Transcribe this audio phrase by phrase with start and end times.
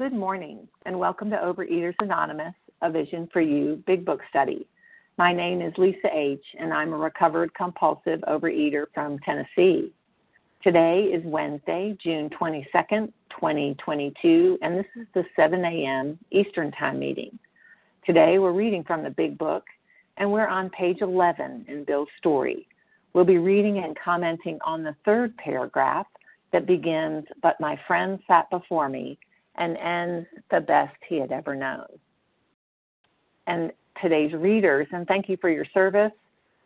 [0.00, 4.66] Good morning, and welcome to Overeaters Anonymous, a Vision for You Big Book Study.
[5.18, 9.92] My name is Lisa H., and I'm a recovered compulsive overeater from Tennessee.
[10.62, 16.18] Today is Wednesday, June 22nd, 2022, and this is the 7 a.m.
[16.30, 17.38] Eastern Time meeting.
[18.06, 19.64] Today we're reading from the Big Book,
[20.16, 22.66] and we're on page 11 in Bill's story.
[23.12, 26.06] We'll be reading and commenting on the third paragraph
[26.54, 29.18] that begins, But my friend sat before me,
[29.60, 31.86] and ends the best he had ever known.
[33.46, 33.70] And
[34.02, 36.12] today's readers, and thank you for your service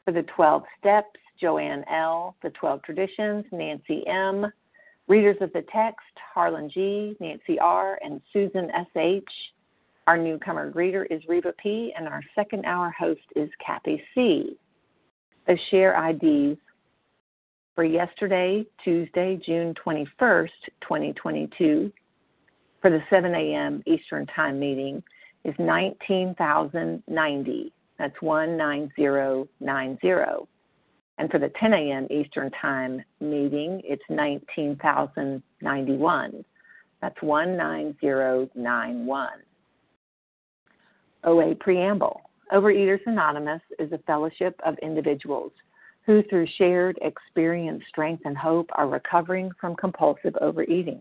[0.05, 4.47] for the 12 steps, Joanne L., the 12 traditions, Nancy M.,
[5.09, 9.25] readers of the text, Harlan G., Nancy R., and Susan S.H.
[10.06, 14.56] Our newcomer greeter is Reba P., and our second hour host is Kathy C.
[15.47, 16.59] The share IDs
[17.75, 20.48] for yesterday, Tuesday, June 21st,
[20.81, 21.92] 2022,
[22.84, 23.83] for the 7 a.m.
[23.87, 25.02] Eastern Time meeting
[25.47, 27.72] is 19,090.
[27.98, 30.48] That's 19090.
[31.17, 32.06] And for the 10 a.m.
[32.11, 36.44] Eastern Time meeting, it's 19,091.
[37.00, 39.28] That's 19091.
[41.25, 42.20] OA Preamble
[42.53, 45.53] Overeaters Anonymous is a fellowship of individuals
[46.05, 51.00] who, through shared experience, strength, and hope, are recovering from compulsive overeating.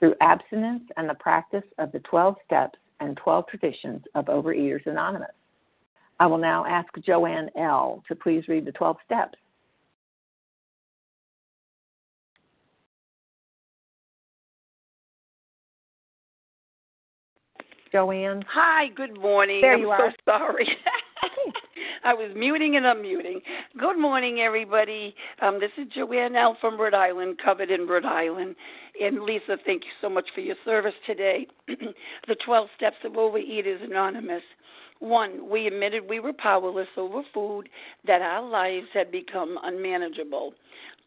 [0.00, 5.28] through abstinence and the practice of the 12 steps and 12 traditions of Overeaters Anonymous.
[6.18, 8.02] I will now ask Joanne L.
[8.08, 9.38] to please read the 12 steps.
[17.92, 18.44] Joanne.
[18.48, 19.60] Hi, good morning.
[19.60, 20.10] There I'm you are.
[20.10, 20.68] so sorry.
[22.04, 23.42] I was muting and unmuting.
[23.78, 25.14] Good morning, everybody.
[25.42, 26.56] Um, this is Joanne L.
[26.60, 28.56] from Rhode Island, covered in Rhode Island.
[29.00, 31.46] And Lisa, thank you so much for your service today.
[31.68, 34.42] the 12 steps of Overeaters Anonymous.
[34.98, 37.70] One, we admitted we were powerless over food,
[38.06, 40.52] that our lives had become unmanageable.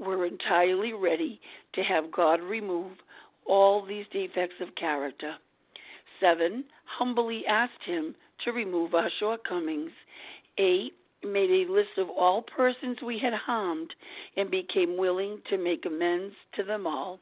[0.00, 1.40] we're entirely ready
[1.74, 2.92] to have God remove
[3.46, 5.34] all these defects of character.
[6.20, 8.14] Seven, humbly asked Him
[8.44, 9.90] to remove our shortcomings.
[10.58, 10.94] Eight,
[11.24, 13.92] made a list of all persons we had harmed
[14.36, 17.18] and became willing to make amends to them all.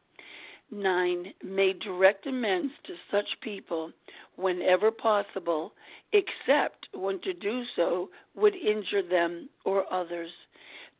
[0.70, 1.32] 9.
[1.44, 3.92] Made direct amends to such people
[4.36, 5.72] whenever possible,
[6.12, 10.30] except when to do so would injure them or others.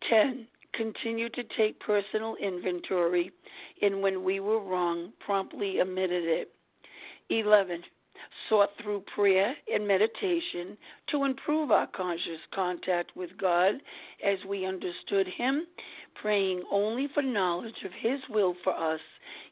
[0.09, 0.47] 10.
[0.77, 3.33] Continue to take personal inventory
[3.81, 6.51] and when we were wrong, promptly admitted it.
[7.31, 7.83] 11
[8.49, 10.77] sought through prayer and meditation
[11.11, 13.75] to improve our conscious contact with God
[14.25, 15.67] as we understood Him,
[16.21, 19.01] praying only for knowledge of His will for us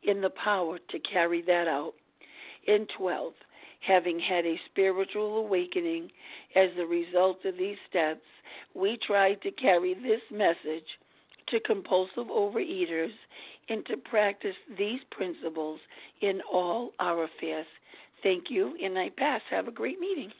[0.03, 1.95] in the power to carry that out.
[2.67, 3.33] In 12,
[3.81, 6.11] having had a spiritual awakening
[6.55, 8.25] as the result of these steps,
[8.75, 10.87] we tried to carry this message
[11.49, 13.13] to compulsive overeaters
[13.69, 15.81] and to practice these principles
[16.21, 17.67] in all our affairs.
[18.23, 19.41] Thank you, and I pass.
[19.51, 20.31] Have a great meeting.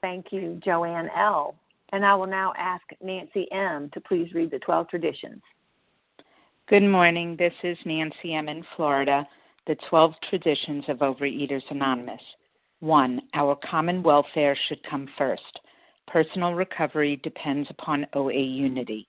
[0.00, 1.56] Thank you, Joanne L.
[1.92, 3.90] And I will now ask Nancy M.
[3.94, 5.42] to please read the 12 traditions.
[6.68, 7.36] Good morning.
[7.38, 8.48] This is Nancy M.
[8.48, 9.26] in Florida,
[9.66, 12.20] the 12 Traditions of Overeaters Anonymous.
[12.80, 13.22] 1.
[13.34, 15.60] Our common welfare should come first.
[16.08, 19.08] Personal recovery depends upon OA unity.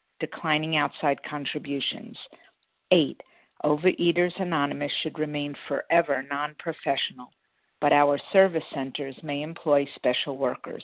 [0.21, 2.17] declining outside contributions.
[2.91, 3.19] 8.
[3.65, 7.29] Overeaters Anonymous should remain forever non professional,
[7.81, 10.83] but our service centers may employ special workers.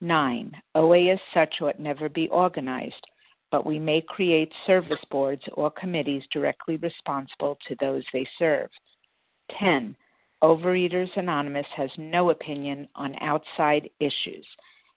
[0.00, 0.52] 9.
[0.74, 3.06] OA as such ought never be organized,
[3.50, 8.68] but we may create service boards or committees directly responsible to those they serve.
[9.58, 9.94] 10.
[10.42, 14.46] Overeaters Anonymous has no opinion on outside issues.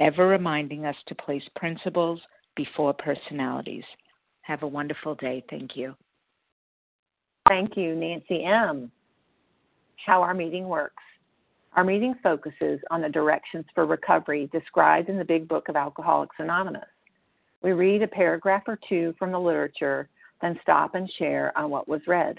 [0.00, 2.20] ever reminding us to place principles
[2.56, 3.84] before personalities.
[4.42, 5.44] Have a wonderful day.
[5.50, 5.94] Thank you.
[7.48, 8.90] Thank you, Nancy M.
[10.04, 11.02] How our meeting works.
[11.74, 16.36] Our meeting focuses on the directions for recovery described in the Big Book of Alcoholics
[16.38, 16.82] Anonymous.
[17.62, 20.08] We read a paragraph or two from the literature
[20.40, 22.38] then stop and share on what was read.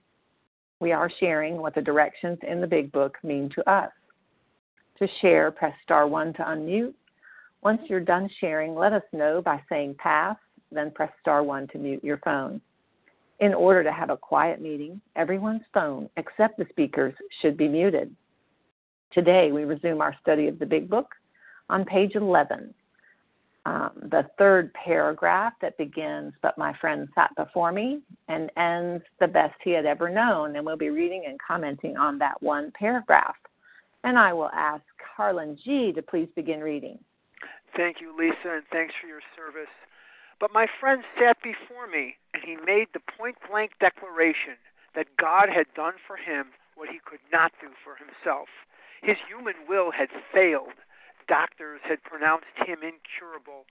[0.81, 3.91] We are sharing what the directions in the Big Book mean to us.
[4.97, 6.95] To share, press star 1 to unmute.
[7.61, 10.35] Once you're done sharing, let us know by saying pass,
[10.71, 12.59] then press star 1 to mute your phone.
[13.41, 17.13] In order to have a quiet meeting, everyone's phone, except the speaker's,
[17.43, 18.15] should be muted.
[19.13, 21.09] Today, we resume our study of the Big Book
[21.69, 22.73] on page 11
[23.65, 29.27] um, the third paragraph that begins, But my friend sat before me, and ends, The
[29.27, 30.55] best he had ever known.
[30.55, 33.35] And we'll be reading and commenting on that one paragraph.
[34.03, 34.83] And I will ask
[35.15, 35.91] Harlan G.
[35.93, 36.97] to please begin reading.
[37.77, 39.71] Thank you, Lisa, and thanks for your service.
[40.39, 44.57] But my friend sat before me, and he made the point blank declaration
[44.95, 48.47] that God had done for him what he could not do for himself.
[49.03, 50.81] His human will had failed
[51.27, 53.65] doctors had pronounced him incurable.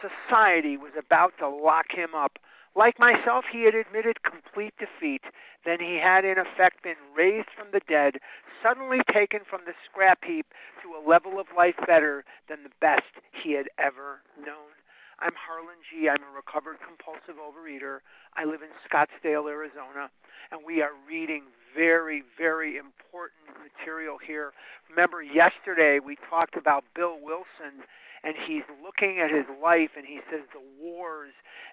[0.00, 2.38] Society was about to lock him up.
[2.74, 5.22] Like myself, he had admitted complete defeat.
[5.64, 8.20] Then he had, in effect, been raised from the dead,
[8.62, 10.46] suddenly taken from the scrap heap
[10.82, 13.08] to a level of life better than the best
[13.42, 14.76] he had ever known.
[15.18, 16.08] I'm Harlan G.
[16.12, 18.04] I'm a recovered compulsive overeater.
[18.36, 20.12] I live in Scottsdale, Arizona,
[20.52, 21.44] and we are reading
[21.74, 24.52] very, very important material here.
[24.90, 27.80] Remember, yesterday we talked about Bill Wilson,
[28.22, 31.32] and he's looking at his life, and he says the wars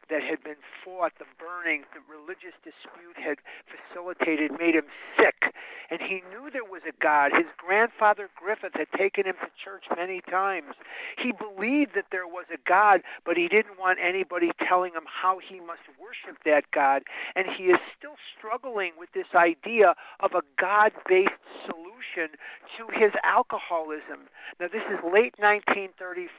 [0.10, 5.54] that had been fought, the burnings, the religious dispute had facilitated, made him sick.
[5.90, 7.32] And he knew there was a God.
[7.32, 10.76] His grandfather Griffith had taken him to church many times.
[11.22, 15.40] He believed that there was a God, but he didn't want anybody telling him how
[15.40, 17.04] he must worship that God.
[17.36, 22.36] And he is still struggling with this idea of a God based solution
[22.78, 24.28] to his alcoholism.
[24.60, 25.36] Now, this is late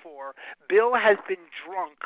[0.02, 0.34] 1934.
[0.68, 1.98] Bill has been drunk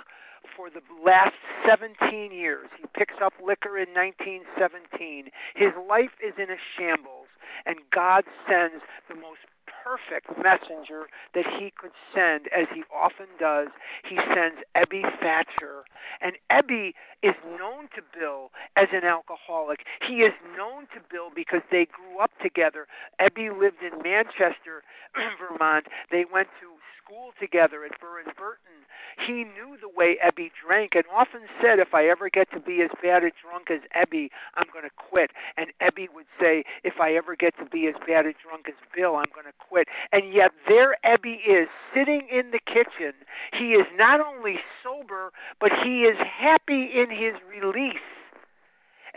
[0.57, 2.68] for the last 17 years.
[2.78, 5.30] He picks up liquor in 1917.
[5.54, 7.30] His life is in a shambles,
[7.66, 9.47] and God sends the most
[9.88, 13.68] perfect messenger that he could send, as he often does.
[14.04, 15.85] He sends Ebby Thatcher.
[16.21, 16.92] And Ebby
[17.23, 19.80] is known to Bill as an alcoholic.
[20.07, 22.87] He is known to Bill because they grew up together.
[23.21, 24.83] Ebby lived in Manchester,
[25.38, 25.87] Vermont.
[26.11, 26.78] They went to
[27.09, 28.85] school together at Burton.
[29.27, 32.83] He knew the way Ebby drank and often said, if I ever get to be
[32.83, 35.31] as bad a drunk as Ebby, I'm going to quit.
[35.57, 38.79] And Ebby would say, if I ever get to be as bad a drunk as
[38.95, 39.88] Bill, I'm going to quit.
[40.12, 43.15] And yet there Ebby is, sitting in the kitchen.
[43.59, 48.08] He is not only sober, but he is happy in his release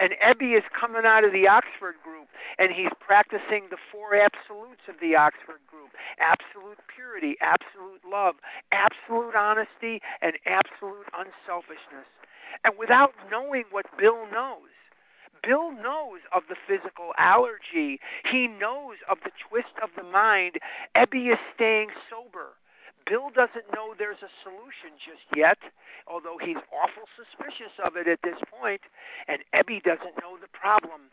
[0.01, 2.27] and Ebby is coming out of the Oxford group,
[2.58, 8.36] and he's practicing the four absolutes of the Oxford group absolute purity, absolute love,
[8.72, 12.10] absolute honesty, and absolute unselfishness.
[12.63, 14.74] And without knowing what Bill knows,
[15.43, 18.00] Bill knows of the physical allergy.
[18.29, 20.58] He knows of the twist of the mind.
[20.96, 22.58] Ebby is staying sober.
[23.08, 25.58] Bill doesn't know there's a solution just yet,
[26.08, 28.81] although he's awful suspicious of it at this point,
[29.27, 31.12] and Ebby doesn't know the problem.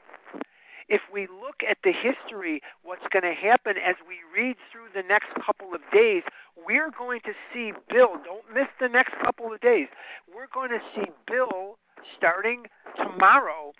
[0.88, 5.06] If we look at the history, what's going to happen as we read through the
[5.06, 6.22] next couple of days,
[6.56, 9.88] we're going to see Bill, don't miss the next couple of days,
[10.32, 11.76] we're going to see Bill
[12.16, 12.64] starting
[12.96, 13.72] tomorrow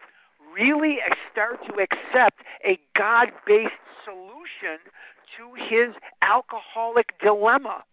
[0.53, 0.99] really
[1.33, 3.73] start to accept a God based
[4.05, 4.79] solution
[5.37, 7.85] to his alcoholic dilemma.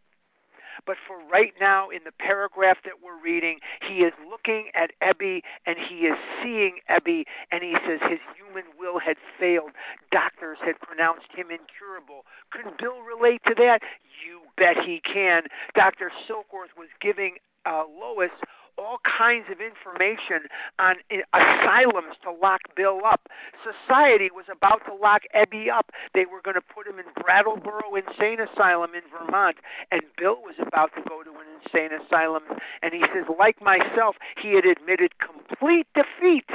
[0.86, 5.42] But for right now, in the paragraph that we're reading, he is looking at Ebby
[5.66, 9.72] and he is seeing Ebby, and he says his human will had failed.
[10.12, 12.26] Doctors had pronounced him incurable.
[12.52, 13.80] Could Bill relate to that?
[14.26, 15.44] You bet he can.
[15.76, 16.12] Dr.
[16.28, 18.32] Silkworth was giving uh, Lois
[18.78, 20.48] all kinds of information
[20.80, 20.96] on
[21.34, 23.28] asylums to lock Bill up.
[23.64, 25.92] Society was about to lock Ebby up.
[26.14, 29.58] They were going to put him in Brattleboro Insane Asylum in Vermont,
[29.92, 32.44] and Bill was about to go to an insane asylum.
[32.82, 36.50] And he says, like myself, he had admitted complete defeat.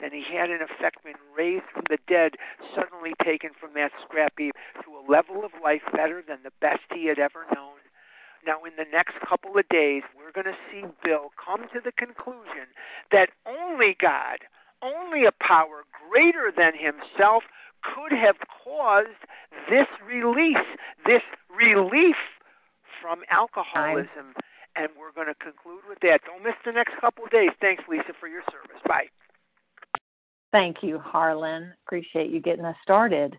[0.00, 2.32] Then he had, in effect, been raised from the dead,
[2.74, 4.54] suddenly taken from that scrap heap
[4.84, 7.83] to a level of life better than the best he had ever known.
[8.46, 11.92] Now, in the next couple of days, we're going to see Bill come to the
[11.92, 12.68] conclusion
[13.10, 14.40] that only God,
[14.82, 17.44] only a power greater than himself,
[17.82, 19.24] could have caused
[19.70, 20.66] this release,
[21.06, 22.16] this relief
[23.00, 24.34] from alcoholism.
[24.76, 26.20] And we're going to conclude with that.
[26.26, 27.50] Don't miss the next couple of days.
[27.60, 28.82] Thanks, Lisa, for your service.
[28.86, 29.06] Bye.
[30.52, 31.72] Thank you, Harlan.
[31.86, 33.36] Appreciate you getting us started.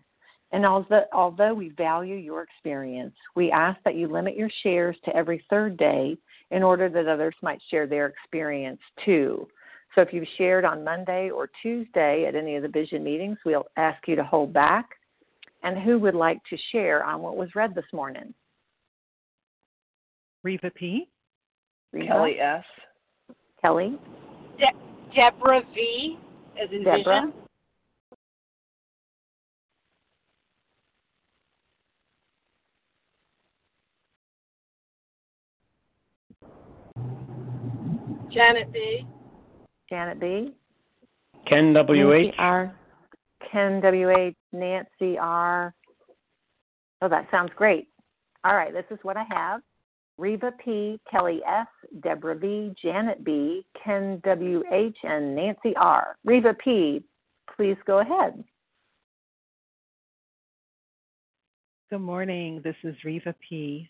[0.52, 5.16] And although although we value your experience, we ask that you limit your shares to
[5.16, 6.16] every third day
[6.50, 9.48] in order that others might share their experience too.
[9.94, 13.66] So if you've shared on Monday or Tuesday at any of the vision meetings, we'll
[13.76, 14.86] ask you to hold back.
[15.62, 18.32] And who would like to share on what was read this morning?
[20.44, 21.08] Reva P.
[21.92, 22.06] Reva?
[22.06, 22.64] Kelly S.
[23.60, 23.98] Kelly?
[24.58, 26.18] De- Deborah V.
[26.62, 27.32] As in Deborah?
[27.32, 27.45] vision.
[38.36, 39.06] Janet B.
[39.88, 40.52] Janet B.
[41.48, 42.34] Ken Nancy WH.
[42.36, 42.76] R.
[43.50, 44.34] Ken WH.
[44.52, 45.74] Nancy R.
[47.00, 47.88] Oh, that sounds great.
[48.44, 49.62] All right, this is what I have.
[50.18, 51.66] Reva P, Kelly S,
[52.02, 56.16] Deborah V, Janet B, Ken WH, and Nancy R.
[56.24, 57.02] Reva P,
[57.56, 58.44] please go ahead.
[61.88, 62.60] Good morning.
[62.62, 63.88] This is Reva P.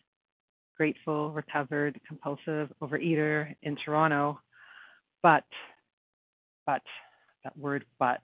[0.76, 4.38] Grateful, recovered, compulsive overeater in Toronto.
[5.22, 5.44] But,
[6.66, 6.82] but,
[7.44, 8.20] that word but,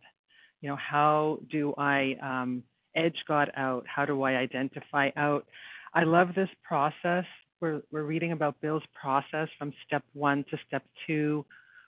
[0.60, 2.62] you know, how do I um,
[2.96, 3.84] edge God out?
[3.86, 5.46] How do I identify out?
[5.94, 7.24] I love this process.
[7.60, 11.44] We're, we're reading about Bill's process from step one to step two,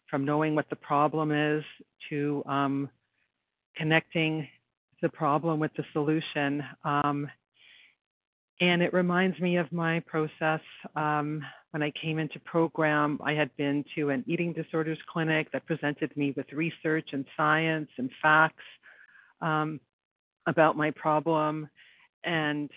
[0.09, 1.64] from knowing what the problem is
[2.09, 2.88] to um,
[3.76, 4.47] connecting
[5.02, 6.62] the problem with the solution.
[6.85, 7.28] Um,
[8.61, 10.61] and it reminds me of my process
[10.94, 11.42] um,
[11.73, 13.18] when I came into program.
[13.25, 17.88] I had been to an eating disorders clinic that presented me with research and science
[17.99, 18.62] and facts
[19.40, 19.80] um,
[20.46, 21.68] about my problem
[22.25, 22.70] and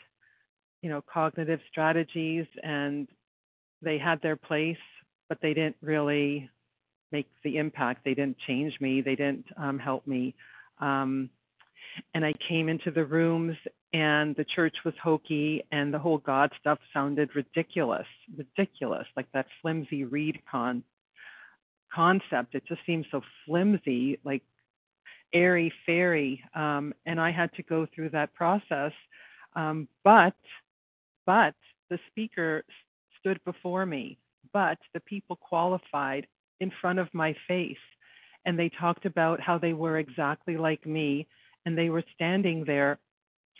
[0.81, 3.07] you know cognitive strategies and
[3.81, 4.77] they had their place
[5.29, 6.49] but they didn't really
[7.11, 10.35] make the impact they didn't change me they didn't um, help me
[10.79, 11.29] um,
[12.13, 13.57] and I came into the rooms
[13.93, 19.47] and the church was hokey and the whole God stuff sounded ridiculous, ridiculous, like that
[19.61, 20.83] flimsy reed con
[21.93, 22.55] concept.
[22.55, 24.43] It just seemed so flimsy, like
[25.33, 26.43] airy fairy.
[26.55, 28.93] Um, and I had to go through that process
[29.55, 30.35] Um, but,
[31.25, 31.55] but
[31.89, 32.63] the speaker
[33.19, 34.17] stood before me,
[34.53, 36.27] but the people qualified
[36.59, 37.77] in front of my face.
[38.45, 41.27] And they talked about how they were exactly like me
[41.67, 42.97] and they were standing there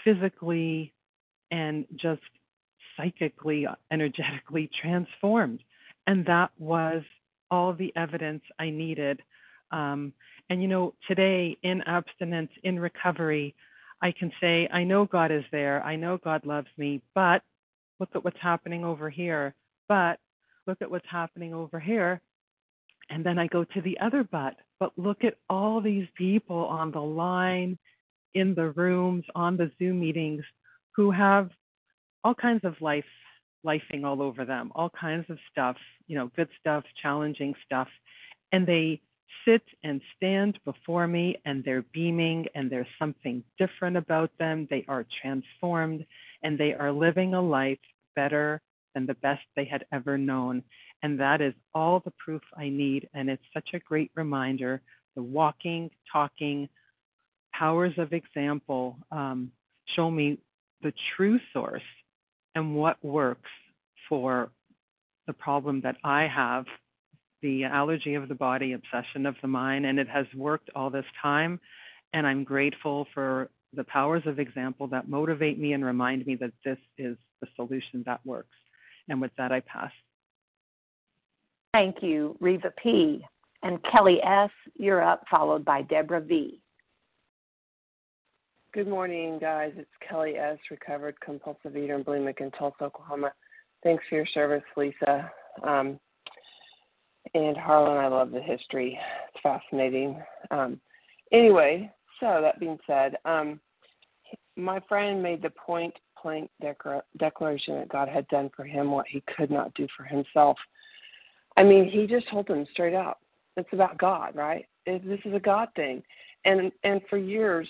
[0.05, 0.93] physically
[1.51, 2.21] and just
[2.95, 5.59] psychically, energetically transformed.
[6.07, 7.03] And that was
[7.51, 9.21] all the evidence I needed.
[9.71, 10.13] Um,
[10.49, 13.53] and you know, today in abstinence, in recovery,
[14.01, 15.83] I can say, I know God is there.
[15.83, 17.41] I know God loves me, but
[17.99, 19.53] look at what's happening over here.
[19.89, 20.17] But
[20.65, 22.21] look at what's happening over here.
[23.09, 24.55] And then I go to the other but.
[24.79, 27.77] But look at all these people on the line,
[28.34, 30.43] in the rooms, on the Zoom meetings
[30.96, 31.50] who have
[32.24, 33.05] all kinds of life
[33.65, 35.75] lifing all over them, all kinds of stuff,
[36.07, 37.88] you know, good stuff, challenging stuff.
[38.51, 39.01] And they
[39.46, 44.67] sit and stand before me and they're beaming and there's something different about them.
[44.69, 46.05] They are transformed
[46.43, 47.79] and they are living a life
[48.15, 48.62] better
[48.93, 50.63] than the best they had ever known.
[51.03, 53.07] And that is all the proof I need.
[53.13, 54.81] And it's such a great reminder
[55.15, 56.69] the walking, talking,
[57.57, 59.51] powers of example um,
[59.95, 60.37] show me
[60.81, 61.81] the true source
[62.55, 63.49] and what works
[64.09, 64.49] for
[65.25, 66.65] the problem that I have
[67.41, 71.05] the allergy of the body, obsession of the mind, and it has worked all this
[71.21, 71.59] time.
[72.13, 76.51] And I'm grateful for the powers of example that motivate me and remind me that
[76.65, 78.55] this is the solution that works.
[79.09, 79.91] And with that, I pass.
[81.73, 83.23] Thank you, Reva P.
[83.61, 86.59] And Kelly S., you're up, followed by Deborah V.
[88.77, 89.72] Good morning, guys.
[89.75, 93.34] It's Kelly S., recovered compulsive eater and bulimic in Tulsa, Oklahoma.
[93.84, 95.31] Thanks for your service, Lisa.
[95.63, 96.00] Um,
[97.34, 99.00] and Harlan, I love the history.
[99.34, 100.22] It's fascinating.
[100.51, 100.79] Um,
[101.31, 103.60] anyway, so that being said, um,
[104.55, 109.24] my friend made the point blank declaration that God had done for him what he
[109.36, 110.55] could not do for himself.
[111.57, 113.17] I mean, he just told him straight out,
[113.55, 114.67] it's about God, right?
[114.86, 116.03] This is a God thing.
[116.46, 117.67] And and for years,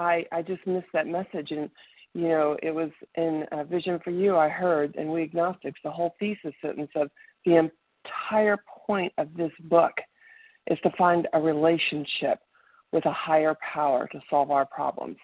[0.00, 1.50] I I just missed that message.
[1.50, 1.70] And
[2.14, 5.90] you know, it was in a Vision for You I heard, and we agnostics, the
[5.90, 7.08] whole thesis sentence of
[7.46, 7.70] the
[8.04, 9.92] entire point of this book
[10.66, 12.40] is to find a relationship
[12.92, 15.16] with a higher power to solve our problems.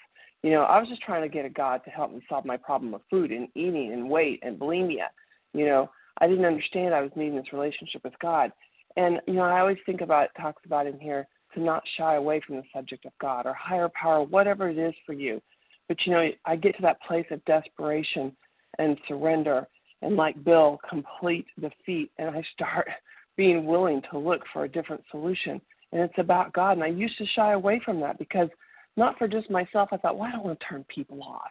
[0.42, 2.56] You know, I was just trying to get a God to help me solve my
[2.56, 5.06] problem of food and eating and weight and bulimia.
[5.52, 8.52] You know, I didn't understand I was needing this relationship with God.
[8.96, 12.40] And, you know, I always think about, talks about in here, to not shy away
[12.46, 15.42] from the subject of God or higher power, whatever it is for you.
[15.88, 18.36] But, you know, I get to that place of desperation
[18.78, 19.66] and surrender
[20.02, 22.10] and like Bill, complete defeat.
[22.18, 22.88] And I start
[23.36, 25.60] being willing to look for a different solution.
[25.92, 26.72] And it's about God.
[26.72, 28.48] And I used to shy away from that because
[28.96, 29.90] not for just myself.
[29.92, 31.50] I thought, well, I don't want to turn people off.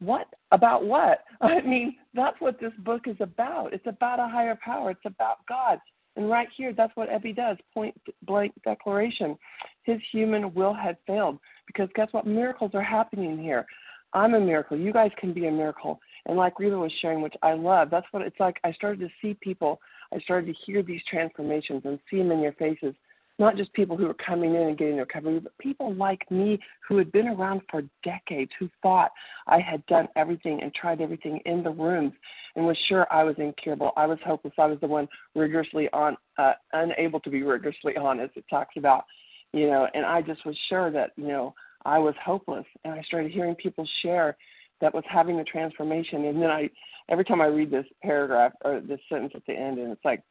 [0.00, 0.26] What?
[0.52, 1.24] About what?
[1.40, 3.72] I mean, that's what this book is about.
[3.72, 4.90] It's about a higher power.
[4.90, 5.78] It's about God.
[6.16, 9.36] And right here, that's what Ebby does point blank declaration.
[9.82, 11.38] His human will had failed.
[11.66, 12.26] Because guess what?
[12.26, 13.66] Miracles are happening here.
[14.12, 14.78] I'm a miracle.
[14.78, 16.00] You guys can be a miracle.
[16.26, 18.58] And like Reva was sharing, which I love, that's what it's like.
[18.64, 19.80] I started to see people,
[20.12, 22.94] I started to hear these transformations and see them in your faces.
[23.38, 26.96] Not just people who were coming in and getting recovery, but people like me who
[26.96, 29.10] had been around for decades, who thought
[29.46, 32.12] I had done everything and tried everything in the rooms
[32.54, 33.92] and was sure I was incurable.
[33.96, 34.54] I was hopeless.
[34.58, 38.36] I was the one rigorously on, uh, unable to be rigorously honest.
[38.36, 39.04] It talks about,
[39.52, 42.66] you know, and I just was sure that, you know, I was hopeless.
[42.84, 44.36] And I started hearing people share
[44.80, 46.24] that was having the transformation.
[46.24, 46.70] And then I,
[47.10, 50.22] every time I read this paragraph or this sentence at the end, and it's like,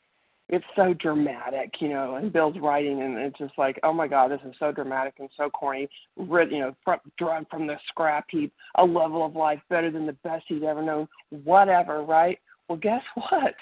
[0.49, 2.15] it's so dramatic, you know.
[2.15, 5.29] And Bill's writing, and it's just like, oh my God, this is so dramatic and
[5.35, 5.89] so corny.
[6.17, 10.05] Writ, You know, from, drug from the scrap heap, a level of life better than
[10.05, 11.07] the best he'd ever known.
[11.43, 12.39] Whatever, right?
[12.67, 13.55] Well, guess what?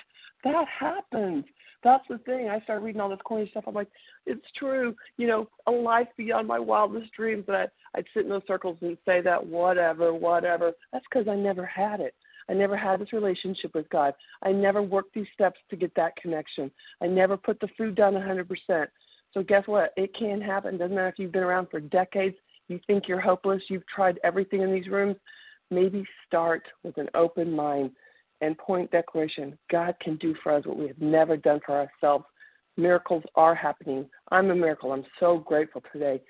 [0.43, 1.45] That happens.
[1.83, 2.49] That's the thing.
[2.49, 3.65] I start reading all this corny stuff.
[3.67, 3.89] I'm like,
[4.25, 4.95] it's true.
[5.17, 7.45] You know, a life beyond my wildest dreams.
[7.47, 10.71] That I'd sit in those circles and say that whatever, whatever.
[10.91, 12.13] That's because I never had it.
[12.49, 14.13] I never had this relationship with God.
[14.43, 16.71] I never worked these steps to get that connection.
[17.01, 18.88] I never put the food down 100%.
[19.34, 19.93] So guess what?
[19.97, 20.77] It can happen.
[20.77, 22.36] Doesn't matter if you've been around for decades.
[22.67, 23.63] You think you're hopeless.
[23.69, 25.15] You've tried everything in these rooms.
[25.71, 27.91] Maybe start with an open mind
[28.41, 29.58] and point declaration.
[29.71, 32.25] God can do for us what we have never done for ourselves.
[32.77, 34.06] Miracles are happening.
[34.32, 34.91] I'm a miracle.
[34.91, 36.21] I'm so grateful today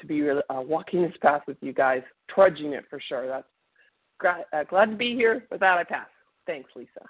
[0.00, 3.26] to be uh, walking this path with you guys, trudging it for sure.
[3.26, 3.46] That's
[4.20, 5.44] glad, uh, glad to be here.
[5.50, 6.06] With that, I pass.
[6.46, 7.08] Thanks, Lisa.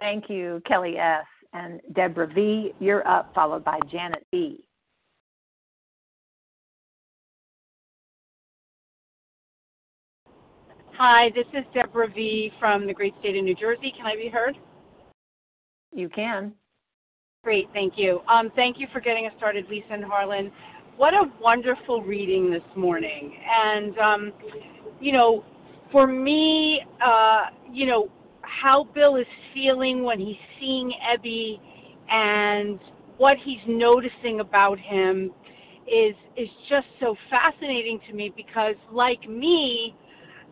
[0.00, 1.24] Thank you, Kelly S.
[1.52, 4.66] And Deborah V., you're up, followed by Janet B.
[10.98, 13.92] Hi, this is Deborah V from the great state of New Jersey.
[13.96, 14.56] Can I be heard?
[15.94, 16.52] You can.
[17.44, 18.20] Great, thank you.
[18.28, 20.50] Um, thank you for getting us started, Lisa and Harlan.
[20.96, 23.36] What a wonderful reading this morning.
[23.46, 24.32] And, um,
[25.00, 25.44] you know,
[25.96, 28.10] for me, uh, you know,
[28.42, 31.58] how Bill is feeling when he's seeing Ebby
[32.10, 32.78] and
[33.16, 35.32] what he's noticing about him
[35.86, 39.94] is is just so fascinating to me because like me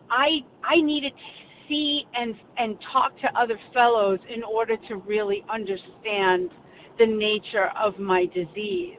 [0.09, 5.45] I I needed to see and and talk to other fellows in order to really
[5.47, 6.49] understand
[6.97, 8.97] the nature of my disease.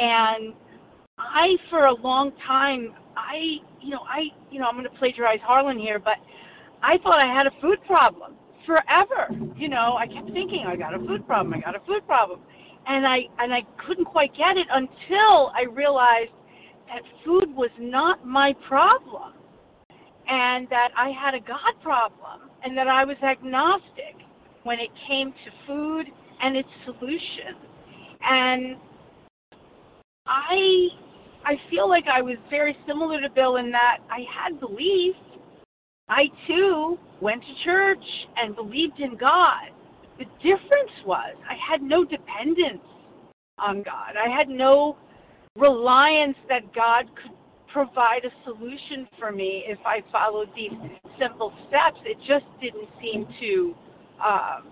[0.00, 0.54] And
[1.18, 5.40] I for a long time I you know I you know I'm going to plagiarize
[5.42, 6.16] Harlan here but
[6.82, 9.30] I thought I had a food problem forever.
[9.56, 12.40] You know, I kept thinking I got a food problem, I got a food problem.
[12.86, 16.32] And I and I couldn't quite get it until I realized
[16.88, 19.32] that food was not my problem
[20.28, 24.16] and that I had a God problem and that I was agnostic
[24.64, 26.06] when it came to food
[26.42, 27.54] and its solution.
[28.22, 28.76] And
[30.26, 30.88] I
[31.46, 35.14] I feel like I was very similar to Bill in that I had belief
[36.08, 38.04] I too went to church
[38.36, 39.70] and believed in God.
[40.18, 42.84] The difference was I had no dependence
[43.58, 44.14] on God.
[44.16, 44.96] I had no
[45.56, 47.32] reliance that God could
[47.72, 50.72] provide a solution for me if I followed these
[51.18, 51.98] simple steps.
[52.04, 53.74] It just didn't seem to
[54.24, 54.68] um,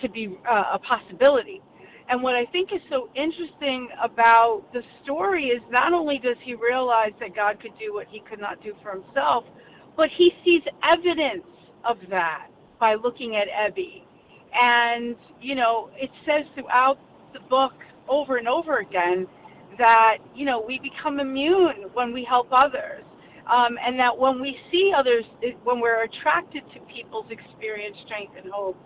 [0.00, 1.60] to be uh, a possibility.
[2.08, 6.54] And what I think is so interesting about the story is not only does he
[6.54, 9.44] realize that God could do what he could not do for himself,
[9.96, 11.46] but he sees evidence
[11.84, 14.04] of that by looking at Ebby.
[14.54, 16.98] And, you know, it says throughout
[17.32, 17.72] the book
[18.08, 19.26] over and over again
[19.78, 23.02] that, you know, we become immune when we help others.
[23.50, 25.24] Um, and that when we see others,
[25.62, 28.76] when we're attracted to people's experience, strength, and hope,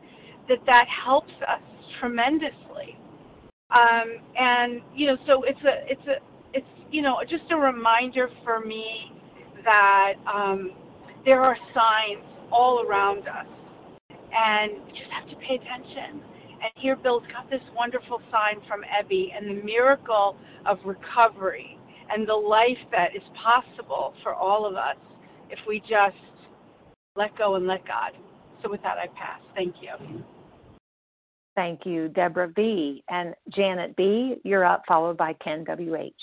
[0.48, 1.62] that that helps us
[1.98, 2.99] tremendously.
[3.72, 6.16] Um, and you know, so it's a, it's a,
[6.52, 9.12] it's you know, just a reminder for me
[9.64, 10.72] that um,
[11.24, 13.46] there are signs all around us,
[14.11, 16.20] and we just have to pay attention.
[16.62, 21.78] And here, Bill's got this wonderful sign from Ebby and the miracle of recovery
[22.12, 24.96] and the life that is possible for all of us
[25.48, 26.16] if we just
[27.16, 28.12] let go and let God.
[28.62, 29.40] So, with that, I pass.
[29.54, 30.24] Thank you.
[31.60, 33.04] Thank you, Deborah B.
[33.10, 36.14] And Janet B., you're up, followed by Ken W.H.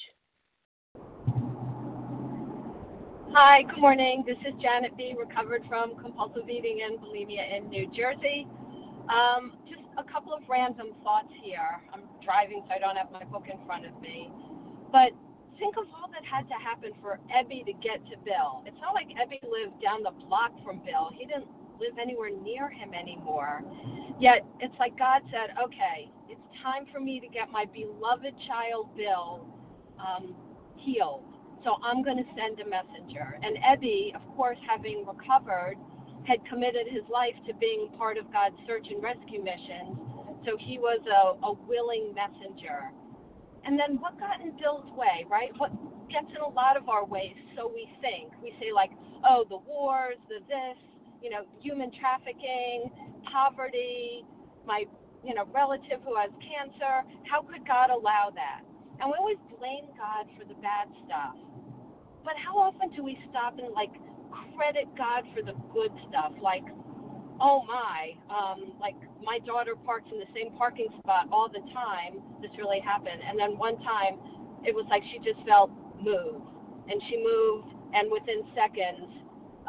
[3.37, 4.23] Hi, good morning.
[4.25, 8.47] This is Janet B., recovered from compulsive eating and bulimia in New Jersey.
[9.13, 11.85] Um, just a couple of random thoughts here.
[11.93, 14.31] I'm driving, so I don't have my book in front of me.
[14.91, 15.13] But
[15.59, 18.65] think of all that had to happen for Ebby to get to Bill.
[18.65, 21.13] It's not like Ebby lived down the block from Bill.
[21.13, 21.45] He didn't
[21.79, 23.63] live anywhere near him anymore.
[24.19, 28.89] Yet it's like God said, okay, it's time for me to get my beloved child
[28.97, 29.45] Bill
[29.99, 30.35] um,
[30.77, 31.23] healed
[31.63, 33.39] so I'm going to send a messenger.
[33.41, 35.75] And Ebby, of course, having recovered,
[36.27, 39.97] had committed his life to being part of God's search and rescue missions.
[40.45, 42.91] So he was a, a willing messenger.
[43.65, 45.51] And then what got in Bill's way, right?
[45.57, 45.71] What
[46.09, 48.31] gets in a lot of our ways, so we think.
[48.41, 48.91] We say, like,
[49.27, 50.79] oh, the wars, the this,
[51.21, 52.91] you know, human trafficking,
[53.31, 54.23] poverty,
[54.65, 54.85] my,
[55.23, 57.03] you know, relative who has cancer.
[57.29, 58.61] How could God allow that?
[58.99, 61.35] And we always blame God for the bad stuff.
[62.23, 63.93] But how often do we stop and like
[64.55, 66.33] credit God for the good stuff?
[66.41, 66.65] Like,
[67.39, 72.21] oh my, um, like my daughter parks in the same parking spot all the time.
[72.41, 73.21] This really happened.
[73.23, 74.19] And then one time,
[74.65, 75.69] it was like she just felt
[76.01, 76.41] move,
[76.89, 79.07] and she moved, and within seconds,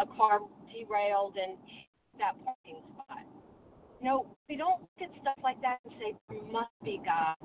[0.01, 0.41] a car
[0.73, 1.59] derailed and
[2.19, 3.25] that parking spot.
[4.03, 7.37] Know, we don't look at stuff like that and say there must be God,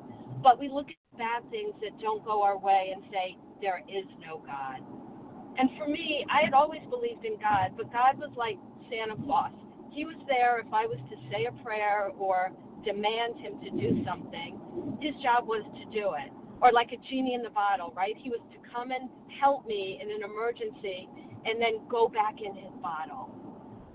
[0.43, 4.05] but we look at bad things that don't go our way and say there is
[4.21, 4.81] no God.
[5.57, 8.57] And for me, I had always believed in God, but God was like
[8.89, 9.51] Santa Claus.
[9.91, 12.51] He was there if I was to say a prayer or
[12.85, 14.59] demand him to do something.
[15.01, 16.31] His job was to do it.
[16.61, 18.15] Or like a genie in the bottle, right?
[18.17, 19.09] He was to come and
[19.41, 21.09] help me in an emergency
[21.45, 23.29] and then go back in his bottle.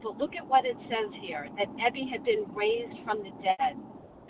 [0.03, 3.75] But look at what it says here that Ebby had been raised from the dead.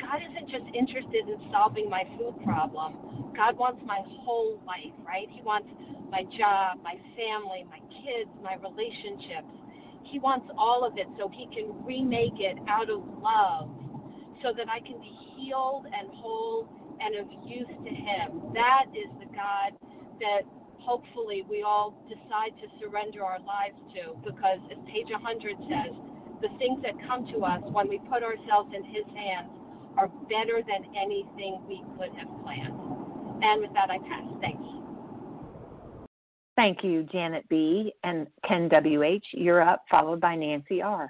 [0.01, 3.33] God isn't just interested in solving my food problem.
[3.37, 5.29] God wants my whole life, right?
[5.31, 5.69] He wants
[6.11, 9.51] my job, my family, my kids, my relationships.
[10.09, 13.69] He wants all of it so he can remake it out of love
[14.43, 16.69] so that I can be healed and whole
[17.01, 18.55] and of use to him.
[18.55, 19.77] That is the God
[20.21, 20.43] that
[20.89, 25.93] hopefully we all decide to surrender our lives to because as page 100 says
[26.41, 29.53] the things that come to us when we put ourselves in his hands
[29.99, 32.73] are better than anything we could have planned
[33.45, 34.63] and with that i pass thanks
[36.57, 37.93] Thank you, Janet B.
[38.03, 41.09] And Ken W.H., you're up, followed by Nancy R.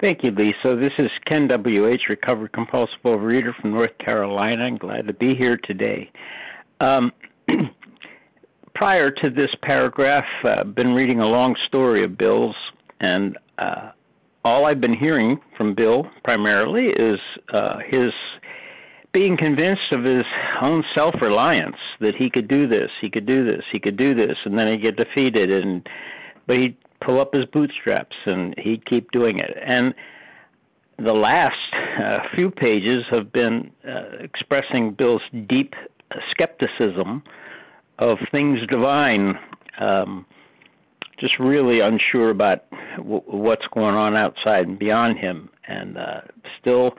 [0.00, 0.74] Thank you, Lisa.
[0.74, 4.64] This is Ken W.H., recovered compulsive reader from North Carolina.
[4.64, 6.10] I'm glad to be here today.
[6.80, 7.12] Um,
[8.74, 12.56] prior to this paragraph, I've uh, been reading a long story of Bill's,
[13.00, 13.90] and uh,
[14.44, 17.20] all I've been hearing from Bill primarily is
[17.52, 18.12] uh, his
[19.12, 20.24] being convinced of his
[20.60, 24.14] own self reliance that he could do this, he could do this, he could do
[24.14, 25.86] this, and then he'd get defeated and
[26.46, 29.56] but he'd pull up his bootstraps and he'd keep doing it.
[29.64, 29.94] And
[30.98, 31.56] the last
[32.00, 35.74] uh, few pages have been uh, expressing Bill's deep
[36.30, 37.22] skepticism
[37.98, 39.38] of things divine,
[39.80, 40.26] um,
[41.18, 42.64] just really unsure about
[42.96, 46.20] w- what's going on outside and beyond him, and uh,
[46.60, 46.94] still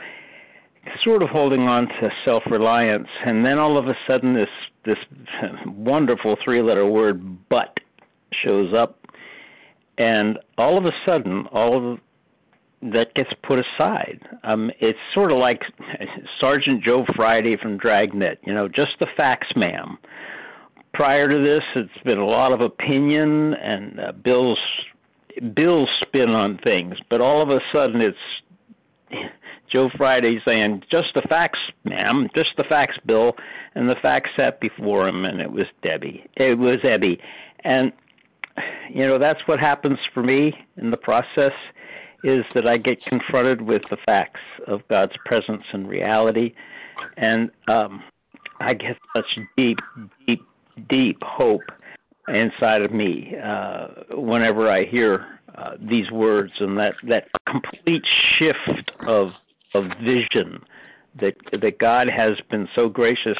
[1.04, 3.08] sort of holding on to self reliance.
[3.26, 4.50] And then all of a sudden, this
[4.86, 4.98] this
[5.66, 7.78] wonderful three letter word "but"
[8.32, 9.04] shows up
[9.98, 12.00] and all of a sudden, all of
[12.82, 14.20] that gets put aside.
[14.44, 15.62] Um, it's sort of like
[16.44, 19.98] Sergeant Joe Friday from Dragnet, you know, just the facts, ma'am.
[20.94, 24.60] Prior to this, it's been a lot of opinion and uh, Bill's
[25.54, 28.18] Bill's spin on things, but all of a sudden, it's
[29.72, 32.28] Joe Friday saying, "Just the facts, ma'am.
[32.36, 33.38] Just the facts, Bill."
[33.76, 36.26] And the facts sat before him, and it was Debbie.
[36.36, 37.20] It was Ebby,
[37.62, 37.94] and
[38.90, 41.54] you know that's what happens for me in the process
[42.24, 46.54] is that I get confronted with the facts of God's presence and reality,
[47.18, 48.04] and um,
[48.60, 49.26] I get such
[49.58, 49.80] deep,
[50.26, 50.42] deep,
[50.90, 51.64] deep hope
[52.28, 58.04] inside of me uh, whenever I hear uh, these words and that that complete
[58.38, 59.30] shift of
[59.74, 60.60] of vision
[61.20, 63.38] that that God has been so gracious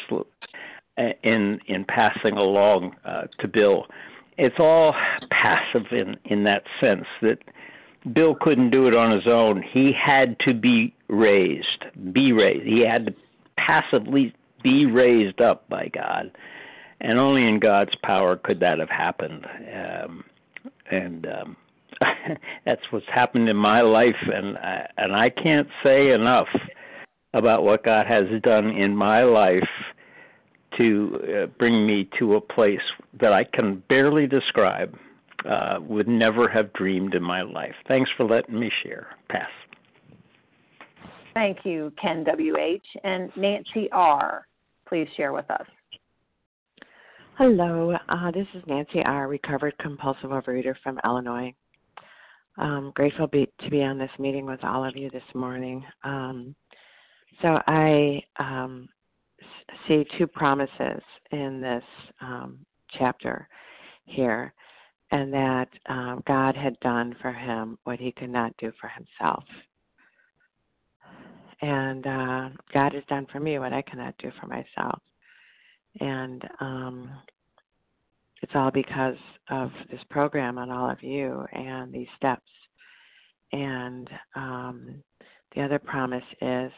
[0.96, 3.86] in in passing along uh, to Bill.
[4.36, 4.94] It's all
[5.30, 7.38] passive in in that sense that
[8.12, 9.62] Bill couldn't do it on his own.
[9.62, 12.66] He had to be raised, be raised.
[12.66, 13.14] He had to
[13.56, 16.30] passively be raised up by God,
[17.00, 19.46] and only in God's power could that have happened.
[19.74, 20.24] Um,
[20.90, 21.56] and um,
[22.64, 26.48] that's what's happened in my life, and I, and I can't say enough
[27.32, 29.68] about what God has done in my life
[30.78, 32.80] to uh, bring me to a place
[33.20, 34.96] that I can barely describe,
[35.48, 37.74] uh, would never have dreamed in my life.
[37.88, 39.08] Thanks for letting me share.
[39.28, 39.48] Pass.
[41.34, 42.84] Thank you, Ken W.H.
[43.02, 44.46] And Nancy R.,
[44.88, 45.66] please share with us.
[47.36, 51.52] Hello, uh, this is Nancy R., recovered compulsive overeater from Illinois.
[52.56, 55.84] Um, grateful be, to be on this meeting with all of you this morning.
[56.04, 56.54] Um,
[57.42, 58.88] so I um,
[59.88, 61.02] see two promises
[61.32, 61.82] in this
[62.20, 62.58] um,
[62.96, 63.48] chapter
[64.04, 64.54] here,
[65.14, 69.44] and that um, God had done for him what he could not do for himself.
[71.62, 75.00] And uh, God has done for me what I cannot do for myself.
[76.00, 77.10] And um,
[78.42, 79.14] it's all because
[79.50, 82.50] of this program and all of you and these steps.
[83.52, 85.00] And um,
[85.54, 86.72] the other promise is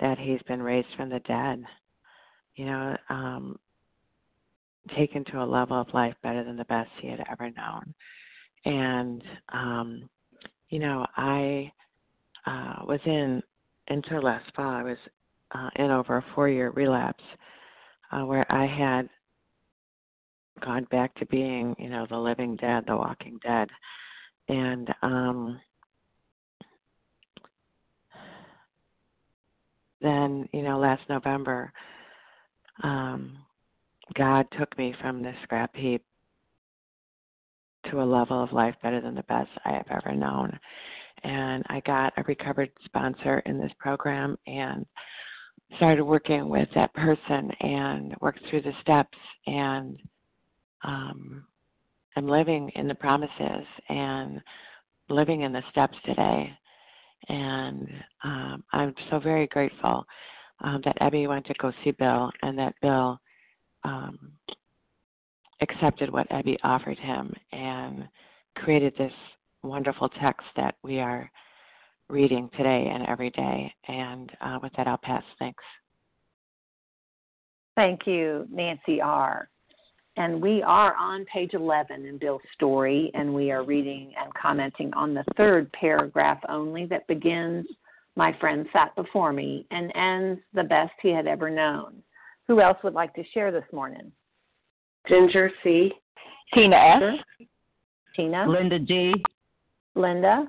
[0.00, 1.62] that he's been raised from the dead
[2.56, 3.58] you know, um,
[4.96, 7.94] taken to a level of life better than the best he had ever known.
[8.64, 9.22] And,
[9.52, 10.08] um,
[10.68, 11.72] you know, I
[12.46, 13.42] uh, was in,
[13.88, 14.98] until last fall, I was
[15.52, 17.22] uh, in over a four year relapse
[18.12, 19.08] uh, where I had
[20.64, 23.68] gone back to being, you know, the living dead, the walking dead.
[24.48, 25.60] And, um,
[30.00, 31.72] then, you know, last November,
[32.82, 33.38] um,
[34.14, 36.02] God took me from the scrap heap
[37.90, 40.58] to a level of life better than the best I have ever known.
[41.24, 44.86] And I got a recovered sponsor in this program and
[45.76, 49.98] started working with that person and worked through the steps and
[50.84, 51.44] um,
[52.16, 54.40] I'm living in the promises and
[55.08, 56.50] living in the steps today.
[57.28, 57.88] And
[58.24, 60.06] um, I'm so very grateful
[60.60, 63.20] um, that Ebby went to go see Bill, and that Bill
[63.86, 64.18] um,
[65.62, 68.08] accepted what Ebby offered him and
[68.56, 69.12] created this
[69.62, 71.30] wonderful text that we are
[72.08, 73.72] reading today and every day.
[73.88, 75.22] And uh, with that, I'll pass.
[75.38, 75.62] Thanks.
[77.76, 79.48] Thank you, Nancy R.
[80.16, 84.94] and we are on page 11 in Bill's story, and we are reading and commenting
[84.94, 87.66] on the third paragraph only that begins,
[88.16, 92.02] My friend sat before me, and ends, the best he had ever known.
[92.48, 94.12] Who else would like to share this morning?
[95.08, 95.92] Ginger C.
[96.54, 97.02] Tina S.
[98.14, 98.48] Tina.
[98.48, 99.14] Linda D.
[99.94, 100.48] Linda.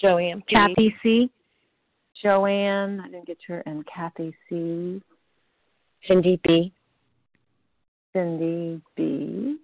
[0.00, 0.54] Joanne P.
[0.54, 1.30] Kathy C.
[2.22, 5.02] Joanne, I didn't get her, and Kathy C.
[6.06, 6.72] Cindy B.
[8.14, 9.58] Cindy B.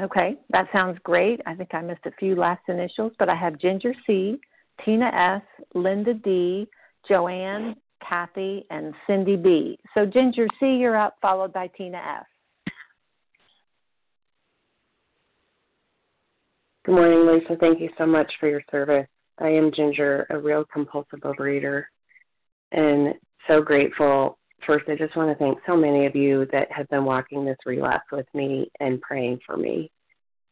[0.00, 1.40] Okay, that sounds great.
[1.46, 4.38] I think I missed a few last initials, but I have Ginger C,
[4.84, 6.66] Tina S, Linda D,
[7.08, 7.76] Joanne,
[8.06, 9.78] Kathy, and Cindy B.
[9.94, 12.24] So Ginger C, you're up, followed by Tina S.
[16.84, 17.56] Good morning, Lisa.
[17.60, 19.06] Thank you so much for your service.
[19.38, 21.84] I am Ginger, a real compulsive overeater,
[22.72, 23.14] and
[23.48, 24.38] so grateful.
[24.66, 27.58] First, I just want to thank so many of you that have been walking this
[27.66, 29.90] relapse with me and praying for me.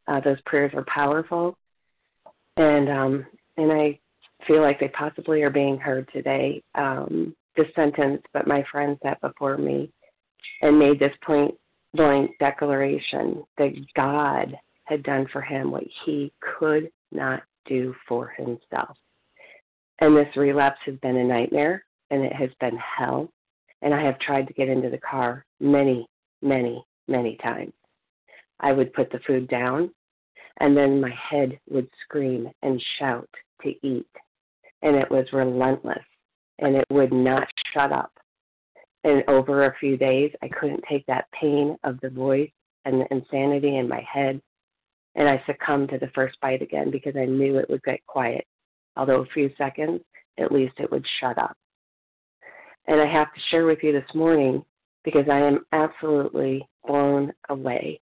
[0.07, 1.57] Uh, those prayers are powerful,
[2.57, 3.99] and um, and I
[4.47, 6.63] feel like they possibly are being heard today.
[6.75, 9.91] Um, this sentence, but my friend sat before me
[10.63, 11.55] and made this point
[11.95, 18.97] blank declaration that God had done for him what he could not do for himself.
[20.01, 23.29] And this relapse has been a nightmare and it has been hell.
[23.83, 26.07] And I have tried to get into the car many,
[26.41, 27.73] many, many times.
[28.61, 29.91] I would put the food down
[30.61, 33.29] and then my head would scream and shout
[33.63, 34.07] to eat.
[34.83, 36.05] And it was relentless
[36.59, 38.13] and it would not shut up.
[39.05, 42.51] And over a few days, I couldn't take that pain of the voice
[42.85, 44.41] and the insanity in my head
[45.15, 48.47] and I succumbed to the first bite again because I knew it would get quiet.
[48.97, 50.01] Although a few seconds,
[50.39, 51.57] at least it would shut up.
[52.87, 54.65] And I have to share with you this morning
[55.05, 58.01] because I am absolutely blown away.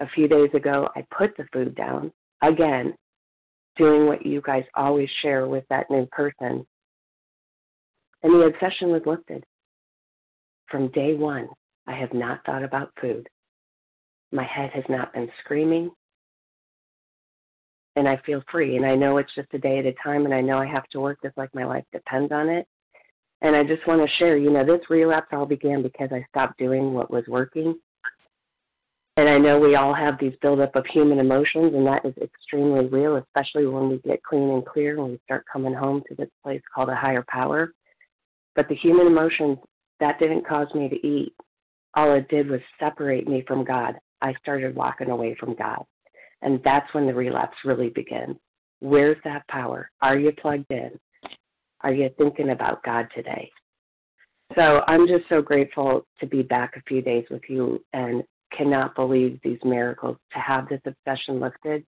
[0.00, 2.12] A few days ago, I put the food down
[2.42, 2.94] again,
[3.76, 6.66] doing what you guys always share with that new person.
[8.22, 9.44] And the obsession was lifted.
[10.68, 11.48] From day one,
[11.86, 13.28] I have not thought about food.
[14.32, 15.90] My head has not been screaming.
[17.96, 18.76] And I feel free.
[18.76, 20.24] And I know it's just a day at a time.
[20.24, 22.66] And I know I have to work just like my life depends on it.
[23.44, 26.58] And I just want to share, you know, this relapse all began because I stopped
[26.58, 27.78] doing what was working.
[29.18, 32.86] And I know we all have these buildup of human emotions, and that is extremely
[32.86, 36.30] real, especially when we get clean and clear and we start coming home to this
[36.42, 37.74] place called a higher power.
[38.56, 39.58] But the human emotions,
[40.00, 41.34] that didn't cause me to eat.
[41.92, 43.96] All it did was separate me from God.
[44.22, 45.84] I started walking away from God.
[46.40, 48.36] And that's when the relapse really begins.
[48.80, 49.90] Where's that power?
[50.00, 50.98] Are you plugged in?
[51.84, 53.50] Are you thinking about God today?
[54.56, 58.24] So I'm just so grateful to be back a few days with you and
[58.56, 60.16] cannot believe these miracles.
[60.32, 61.84] To have this obsession lifted,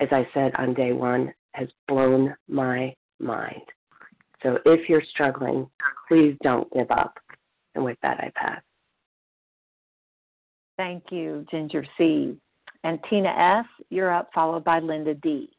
[0.00, 3.62] as I said on day one, has blown my mind.
[4.42, 5.68] So if you're struggling,
[6.08, 7.18] please don't give up.
[7.76, 8.60] And with that, I pass.
[10.76, 12.36] Thank you, Ginger C.
[12.82, 15.50] And Tina S., you're up, followed by Linda D.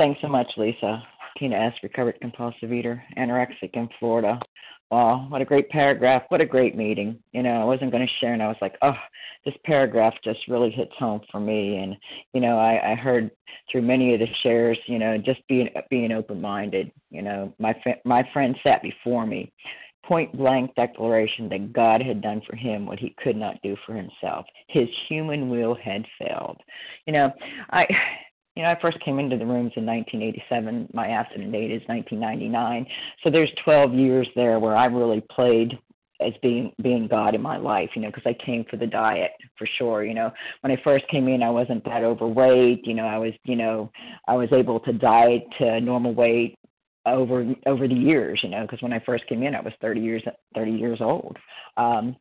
[0.00, 1.02] Thanks so much, Lisa.
[1.36, 4.40] Tina S., recovered compulsive eater, anorexic in Florida.
[4.90, 6.22] Wow, what a great paragraph.
[6.30, 7.18] What a great meeting.
[7.32, 8.96] You know, I wasn't going to share, and I was like, oh,
[9.44, 11.76] this paragraph just really hits home for me.
[11.76, 11.96] And,
[12.32, 13.30] you know, I, I heard
[13.70, 16.90] through many of the shares, you know, just being being open minded.
[17.10, 17.74] You know, my,
[18.06, 19.52] my friend sat before me
[20.02, 23.94] point blank declaration that God had done for him what he could not do for
[23.94, 24.46] himself.
[24.68, 26.56] His human will had failed.
[27.06, 27.32] You know,
[27.70, 27.86] I
[28.60, 30.90] you know, I first came into the rooms in 1987.
[30.92, 32.84] My accident date is 1999.
[33.24, 35.78] So there's 12 years there where I really played
[36.20, 39.30] as being being God in my life, you know, because I came for the diet
[39.56, 40.04] for sure.
[40.04, 42.86] You know, when I first came in, I wasn't that overweight.
[42.86, 43.90] You know, I was, you know,
[44.28, 46.58] I was able to diet to normal weight
[47.06, 50.02] over over the years, you know, because when I first came in, I was 30
[50.02, 50.22] years
[50.54, 51.38] 30 years old.
[51.78, 52.14] Um,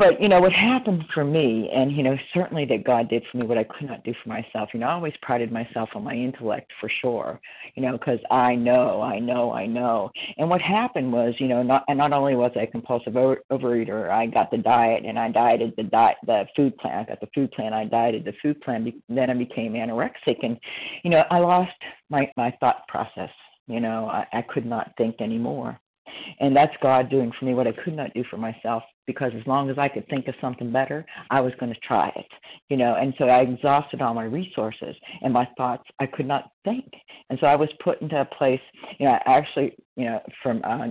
[0.00, 3.36] but you know what happened for me, and you know certainly that God did for
[3.36, 4.70] me what I could not do for myself.
[4.72, 7.38] You know, I always prided myself on my intellect for sure.
[7.74, 10.10] You know, because I know, I know, I know.
[10.38, 13.42] And what happened was, you know, not and not only was I a compulsive over,
[13.52, 17.00] overeater, I got the diet and I dieted the diet, the food plan.
[17.00, 17.74] I got the food plan.
[17.74, 18.90] I dieted the food plan.
[19.10, 20.58] Then I became anorexic, and
[21.04, 21.70] you know, I lost
[22.08, 23.30] my my thought process
[23.70, 25.78] you know, I, I could not think anymore.
[26.40, 29.46] And that's God doing for me what I could not do for myself because as
[29.46, 32.26] long as I could think of something better, I was going to try it,
[32.68, 32.94] you know.
[32.94, 35.82] And so I exhausted all my resources and my thoughts.
[35.98, 36.84] I could not think,
[37.28, 38.60] and so I was put into a place,
[38.98, 39.18] you know.
[39.26, 40.88] Actually, you know, from uh,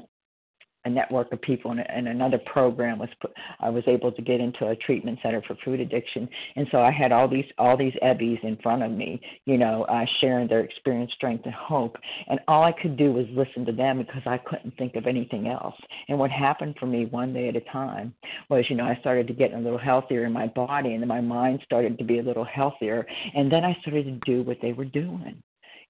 [0.85, 4.39] a network of people and, and another program was put, I was able to get
[4.39, 6.27] into a treatment center for food addiction.
[6.55, 9.83] And so I had all these all these Ebbies in front of me you know
[9.83, 11.97] uh, sharing their experience strength and hope.
[12.27, 15.47] And all I could do was listen to them because I couldn't think of anything
[15.47, 15.75] else.
[16.07, 18.13] And what happened for me one day at a time
[18.49, 21.07] was you know I started to get a little healthier in my body and then
[21.09, 23.05] my mind started to be a little healthier.
[23.35, 25.41] And then I started to do what they were doing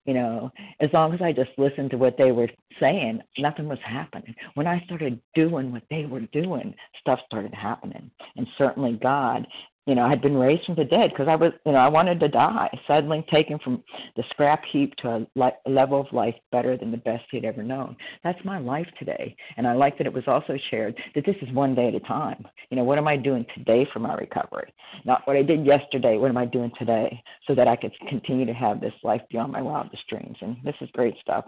[0.10, 2.50] you know, as long as I just listened to what they were
[2.80, 4.34] saying, nothing was happening.
[4.56, 8.10] When I started doing what they were doing, stuff started happening.
[8.36, 9.46] And certainly God
[9.90, 11.88] you know, I had been raised from the dead because I was, you know, I
[11.88, 12.70] wanted to die.
[12.86, 13.84] Suddenly taken from
[14.16, 17.64] the scrap heap to a, a level of life better than the best he'd ever
[17.64, 17.98] known.
[18.24, 19.36] That's my life today.
[19.58, 22.02] And I like that it was also shared that this is one day at a
[22.02, 22.46] time.
[22.70, 24.72] You know, what am I doing today for my recovery?
[25.06, 26.18] Not what I did yesterday.
[26.18, 29.54] What am I doing today so that I could continue to have this life beyond
[29.54, 30.38] my wildest dreams?
[30.42, 31.46] And this is great stuff.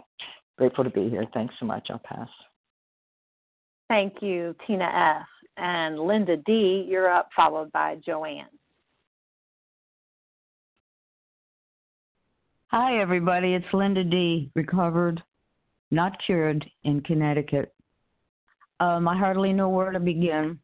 [0.58, 1.26] Grateful to be here.
[1.32, 1.90] Thanks so much.
[1.92, 2.30] I'll pass.
[3.88, 5.28] Thank you, Tina F.
[5.62, 8.48] And Linda D., you're up, followed by Joanne.
[12.70, 13.54] Hi, everybody.
[13.54, 15.22] It's Linda D., recovered,
[15.92, 17.76] not cured, in Connecticut.
[18.80, 20.58] Um, I hardly know where to begin.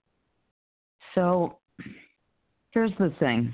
[1.14, 1.60] So
[2.72, 3.54] here's the thing.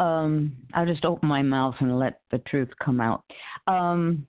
[0.00, 3.22] Um, I'll just open my mouth and let the truth come out.
[3.66, 4.26] Um,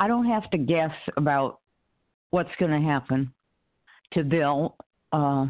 [0.00, 1.60] I don't have to guess about
[2.30, 3.32] what's going to happen
[4.14, 4.74] to Bill.
[5.12, 5.46] Uh,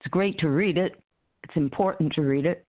[0.00, 1.00] it's great to read it.
[1.44, 2.64] It's important to read it.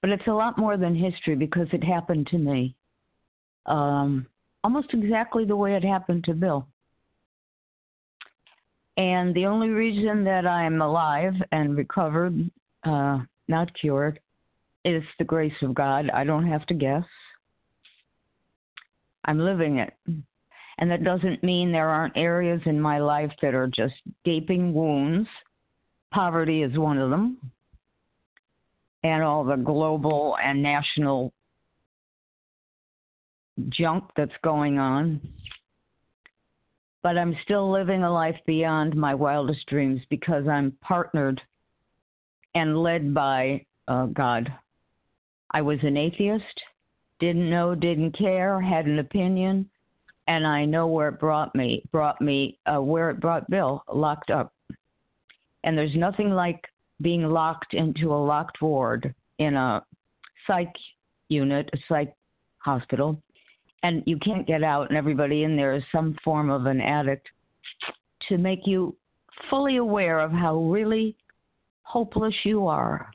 [0.00, 2.74] But it's a lot more than history because it happened to me.
[3.66, 4.26] Um,
[4.64, 6.66] almost exactly the way it happened to Bill.
[8.96, 12.50] And the only reason that I'm alive and recovered,
[12.84, 14.20] uh, not cured,
[14.84, 16.10] is the grace of God.
[16.10, 17.04] I don't have to guess.
[19.24, 19.94] I'm living it.
[20.82, 25.28] And that doesn't mean there aren't areas in my life that are just gaping wounds.
[26.10, 27.38] Poverty is one of them.
[29.04, 31.32] And all the global and national
[33.68, 35.20] junk that's going on.
[37.04, 41.40] But I'm still living a life beyond my wildest dreams because I'm partnered
[42.56, 44.52] and led by uh, God.
[45.52, 46.60] I was an atheist,
[47.20, 49.68] didn't know, didn't care, had an opinion,
[50.28, 51.82] and I know where it brought me.
[51.90, 54.52] Brought me uh, where it brought Bill locked up.
[55.64, 56.64] And there's nothing like
[57.00, 59.84] being locked into a locked ward in a
[60.46, 60.72] psych
[61.28, 62.14] unit, a psych
[62.58, 63.20] hospital,
[63.82, 67.28] and you can't get out, and everybody in there is some form of an addict
[68.28, 68.94] to make you
[69.50, 71.16] fully aware of how really
[71.82, 73.10] hopeless you are.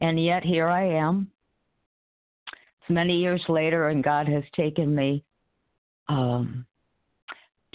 [0.00, 1.30] And yet here I am,
[2.88, 5.24] many years later, and God has taken me
[6.08, 6.64] um,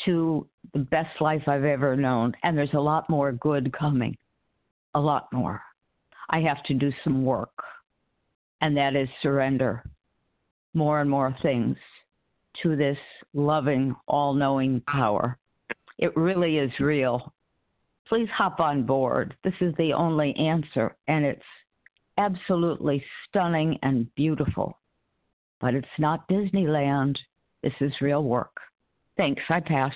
[0.06, 2.34] to the best life I've ever known.
[2.44, 4.18] And there's a lot more good coming,
[4.96, 5.62] a lot more.
[6.30, 7.54] I have to do some work,
[8.62, 9.84] and that is surrender
[10.74, 11.78] more and more things
[12.64, 12.98] to this
[13.34, 15.38] loving, all knowing power.
[16.00, 17.34] It really is real.
[18.08, 19.36] Please hop on board.
[19.44, 21.42] This is the only answer, and it's
[22.18, 24.80] absolutely stunning and beautiful
[25.64, 27.18] but it's not Disneyland.
[27.64, 28.58] This is real work.
[29.16, 29.42] Thanks.
[29.50, 29.94] I pass.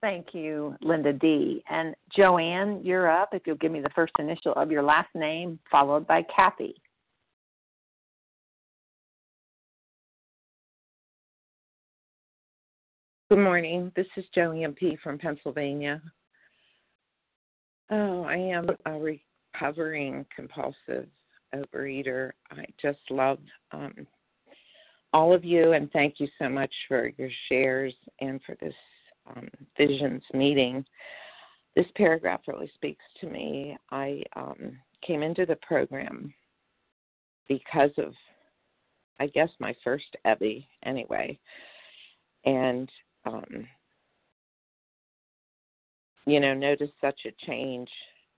[0.00, 1.62] Thank you, Linda D.
[1.68, 3.34] And Joanne, you're up.
[3.34, 6.74] If you'll give me the first initial of your last name, followed by Kathy.
[13.28, 13.92] Good morning.
[13.94, 14.96] This is Joanne P.
[15.02, 16.00] from Pennsylvania.
[17.90, 21.08] Oh, I am a recovering compulsive
[21.54, 22.32] overeater.
[22.50, 23.38] I just love
[23.72, 24.06] um,
[25.12, 28.74] all of you and thank you so much for your shares and for this
[29.28, 30.84] um, visions meeting.
[31.76, 33.76] This paragraph really speaks to me.
[33.90, 36.32] I um, came into the program
[37.48, 38.12] because of,
[39.18, 41.38] I guess, my first Ebby anyway.
[42.44, 42.88] And,
[43.26, 43.66] um,
[46.26, 47.88] you know, noticed such a change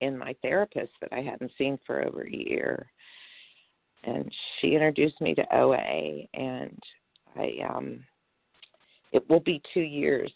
[0.01, 2.91] in my therapist that I hadn't seen for over a year
[4.03, 6.77] and she introduced me to OA, and
[7.35, 8.03] I um,
[9.11, 10.31] it will be two years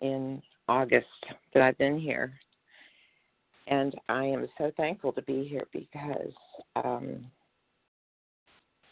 [0.00, 1.06] in August
[1.54, 2.32] that I've been here,
[3.66, 6.32] and I am so thankful to be here because
[6.76, 7.26] um,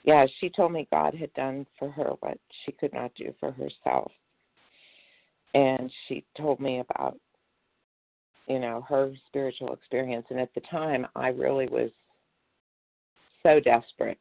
[0.05, 3.51] yeah, she told me God had done for her what she could not do for
[3.53, 4.13] herself.
[5.55, 7.19] And she told me about,
[8.47, 10.27] you know, her spiritual experience.
[10.29, 11.91] And at the time, I really was
[13.45, 14.19] so desperate.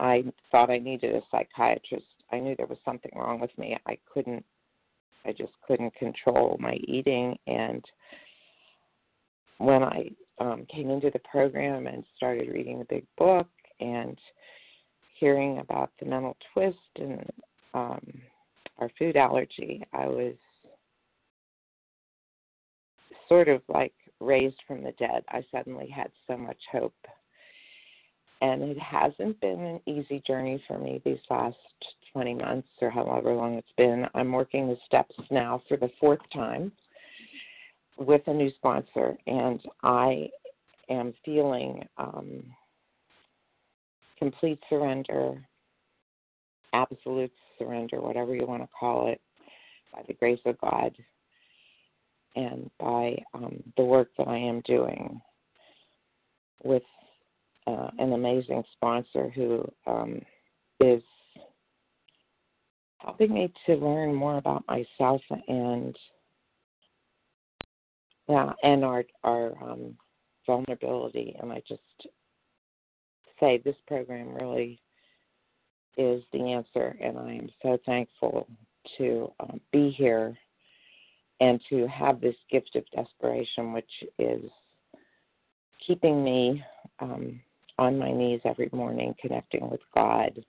[0.00, 2.06] I thought I needed a psychiatrist.
[2.32, 3.76] I knew there was something wrong with me.
[3.86, 4.44] I couldn't,
[5.24, 7.38] I just couldn't control my eating.
[7.46, 7.84] And
[9.58, 13.48] when I um, came into the program and started reading the big book
[13.80, 14.18] and
[15.18, 17.24] hearing about the mental twist and
[17.74, 18.02] um,
[18.78, 20.34] our food allergy, I was
[23.28, 25.24] sort of like raised from the dead.
[25.28, 26.94] I suddenly had so much hope.
[28.42, 31.56] And it hasn't been an easy journey for me these last
[32.12, 34.06] 20 months or however long it's been.
[34.14, 36.72] I'm working the steps now for the fourth time
[37.98, 40.28] with a new sponsor, and I
[40.90, 42.42] am feeling um,
[44.18, 45.42] complete surrender,
[46.72, 49.20] absolute surrender, whatever you want to call it,
[49.94, 50.94] by the grace of God
[52.34, 55.20] and by um, the work that I am doing
[56.62, 56.82] with
[57.66, 60.20] uh, an amazing sponsor who um,
[60.80, 61.02] is
[62.98, 65.96] helping me to learn more about myself and
[68.28, 69.96] yeah, and our our um,
[70.46, 71.36] vulnerability.
[71.40, 71.82] And I just
[73.38, 74.80] say this program really
[75.96, 78.48] is the answer, and I am so thankful
[78.98, 80.36] to um, be here
[81.40, 84.50] and to have this gift of desperation, which is
[85.86, 86.64] keeping me
[87.00, 87.40] um,
[87.78, 90.44] on my knees every morning, connecting with God,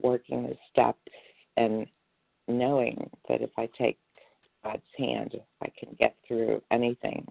[0.00, 0.98] working the steps,
[1.56, 1.86] and
[2.48, 3.98] knowing that if I take
[4.62, 7.26] God's hand, I can get through anything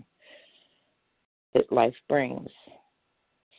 [1.53, 2.49] that life brings.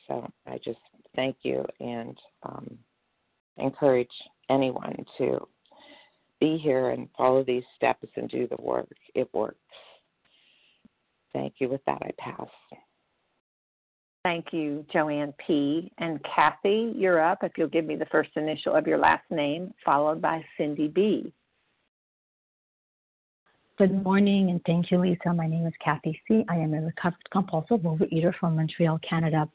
[0.06, 0.78] So I just
[1.16, 2.78] thank you and um,
[3.56, 4.08] encourage
[4.50, 5.46] anyone to
[6.40, 8.88] be here and follow these steps and do the work.
[9.14, 9.56] It works.
[11.32, 11.68] Thank you.
[11.68, 12.48] With that, I pass.
[14.24, 15.92] Thank you, Joanne P.
[15.98, 17.44] And Kathy, you're up.
[17.44, 21.30] If you'll give me the first initial of your last name, followed by Cindy B.
[23.76, 25.34] Good morning, and thank you, Lisa.
[25.34, 26.42] My name is Kathy C.
[26.48, 29.46] I am a recovered compulsive overeater from Montreal, Canada.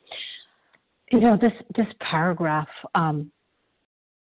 [1.12, 3.32] You know, this this paragraph, um,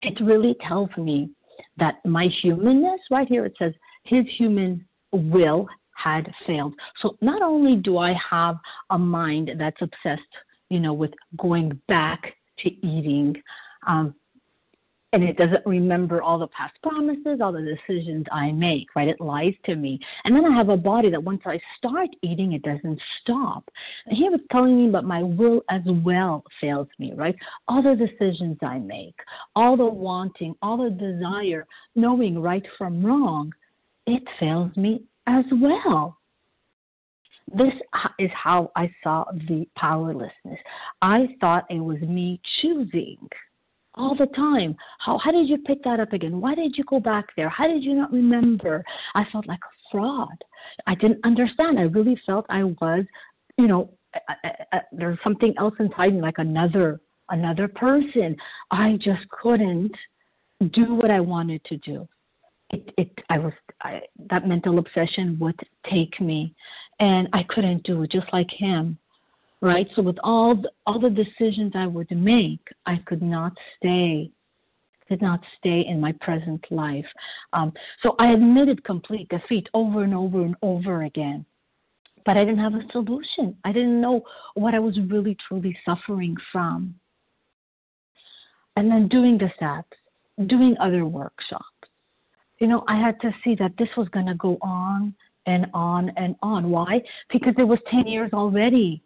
[0.03, 1.31] it really tells me
[1.77, 3.73] that my humanness, right here, it says
[4.03, 5.65] his human will
[5.95, 6.73] had failed.
[7.01, 8.57] So not only do I have
[8.91, 10.21] a mind that's obsessed,
[10.69, 13.35] you know, with going back to eating,
[13.87, 14.13] um,
[15.13, 19.07] and it doesn't remember all the past promises, all the decisions I make, right?
[19.07, 19.97] It lies to me.
[20.25, 23.63] And then I have a body that once I start eating, it doesn't stop.
[24.07, 27.35] And here it's telling me, but my will as well fails me, right?
[27.69, 29.15] All the decisions I make,
[29.55, 31.65] all the wanting, all the desire,
[31.95, 33.53] knowing right from wrong,
[34.05, 36.17] it fails me as well.
[37.53, 37.73] This
[38.19, 40.59] is how I saw the powerlessness.
[41.01, 43.17] I thought it was me choosing
[43.93, 44.75] all the time.
[44.99, 46.41] How how did you pick that up again?
[46.41, 47.49] Why did you go back there?
[47.49, 48.83] How did you not remember?
[49.13, 50.37] I felt like a fraud.
[50.87, 51.79] I didn't understand.
[51.79, 53.05] I really felt I was,
[53.57, 53.91] you know,
[54.91, 56.99] there's something else inside me, like another
[57.29, 58.35] another person.
[58.71, 59.91] I just couldn't
[60.71, 62.07] do what I wanted to do.
[62.75, 64.01] It, it I was I,
[64.31, 65.59] that mental obsession would
[65.89, 66.53] take me,
[66.99, 68.11] and I couldn't do it.
[68.11, 68.97] Just like him,
[69.61, 69.87] right?
[69.95, 74.29] So with all the, all the decisions I would make, I could not stay,
[75.07, 77.05] could not stay in my present life.
[77.53, 77.71] Um,
[78.03, 81.45] so I admitted complete defeat over and over and over again.
[82.25, 83.55] But I didn't have a solution.
[83.63, 84.23] I didn't know
[84.55, 86.95] what I was really truly suffering from.
[88.75, 89.95] And then doing the steps,
[90.47, 91.74] doing other workshops.
[92.59, 95.13] You know, I had to see that this was going to go on
[95.45, 96.69] and on and on.
[96.69, 97.01] Why?
[97.31, 99.03] Because it was 10 years already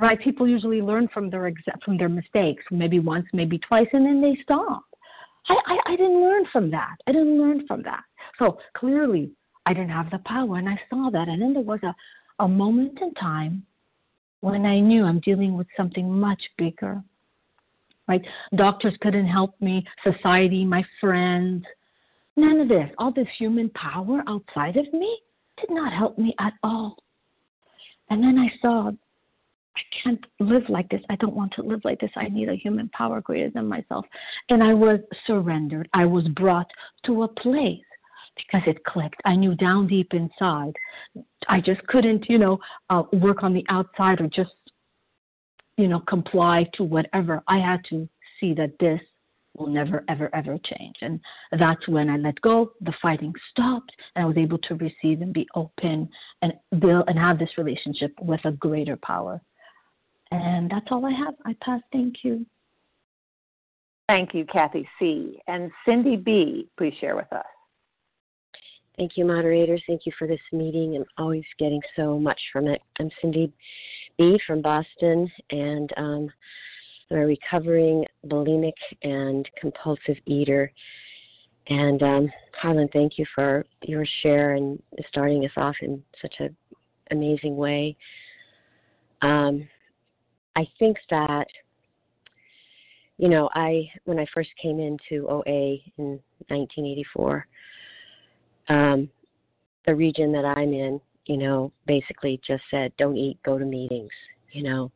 [0.00, 0.20] right?
[0.20, 1.52] People usually learn from their
[1.84, 4.84] from their mistakes, maybe once, maybe twice, and then they stop.
[5.48, 6.96] I, I, I didn't learn from that.
[7.06, 8.04] I didn't learn from that.
[8.38, 9.30] So clearly,
[9.66, 11.28] I didn't have the power, and I saw that.
[11.28, 11.94] And then there was a,
[12.42, 13.64] a moment in time
[14.40, 17.02] when I knew I'm dealing with something much bigger.
[18.06, 18.22] Right?
[18.54, 21.62] Doctors couldn't help me, society, my friends,
[22.38, 22.88] none of this.
[22.98, 25.18] All this human power outside of me
[25.60, 26.96] did not help me at all.
[28.10, 28.90] And then I saw
[29.78, 31.02] I can't live like this.
[31.08, 32.10] I don't want to live like this.
[32.16, 34.04] I need a human power greater than myself.
[34.48, 35.88] And I was surrendered.
[35.94, 36.66] I was brought
[37.06, 37.80] to a place
[38.36, 39.20] because it clicked.
[39.24, 40.72] I knew down deep inside.
[41.48, 42.58] I just couldn't, you know,
[42.90, 44.50] uh, work on the outside or just,
[45.76, 47.42] you know, comply to whatever.
[47.46, 48.08] I had to
[48.40, 49.00] see that this
[49.58, 50.96] will never, ever, ever change.
[51.02, 51.20] And
[51.58, 52.72] that's when I let go.
[52.80, 56.08] The fighting stopped, and I was able to receive and be open
[56.42, 59.40] and build and have this relationship with a greater power.
[60.30, 61.34] And that's all I have.
[61.44, 61.80] I pass.
[61.92, 62.44] Thank you.
[64.08, 65.38] Thank you, Kathy C.
[65.48, 67.44] And Cindy B., please share with us.
[68.96, 69.82] Thank you, moderators.
[69.86, 70.96] Thank you for this meeting.
[70.96, 72.82] I'm always getting so much from it.
[72.98, 73.52] I'm Cindy
[74.18, 74.40] B.
[74.44, 76.30] from Boston, and um, I'm
[77.10, 80.72] a recovering bulimic and compulsive eater.
[81.68, 86.56] And um, Harlan, thank you for your share and starting us off in such an
[87.10, 87.96] amazing way.
[89.22, 89.68] Um,
[90.56, 91.46] I think that,
[93.18, 97.46] you know, I when I first came into OA in 1984,
[98.68, 99.10] um,
[99.86, 104.10] the region that I'm in, you know, basically just said, don't eat, go to meetings,
[104.52, 104.90] you know,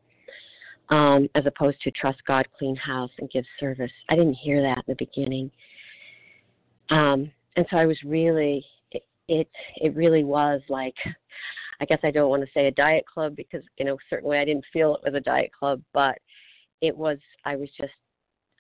[0.93, 3.91] um, as opposed to trust God, clean house, and give service.
[4.11, 5.51] I didn't hear that in the beginning.
[6.91, 10.95] Um, and so I was really, it, it, it really was like,
[11.81, 14.45] I guess I don't want to say a diet club because, you know, certainly I
[14.45, 16.19] didn't feel it was a diet club, but
[16.83, 17.17] it was,
[17.47, 17.93] I was just,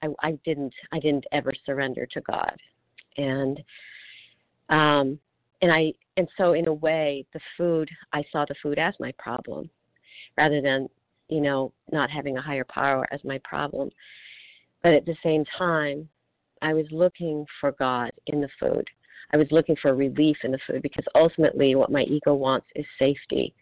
[0.03, 2.57] I, I didn't, I didn't ever surrender to God.
[3.19, 3.63] And,
[4.71, 5.19] um,
[5.61, 9.13] and I and so in a way the food I saw the food as my
[9.19, 9.71] problem
[10.37, 10.89] rather than
[11.33, 13.91] you know not having a higher power as my problem.
[14.83, 16.09] But at the same time
[16.61, 18.87] I was looking for God in the food.
[19.33, 22.85] I was looking for relief in the food because ultimately what my ego wants is
[22.99, 23.55] safety.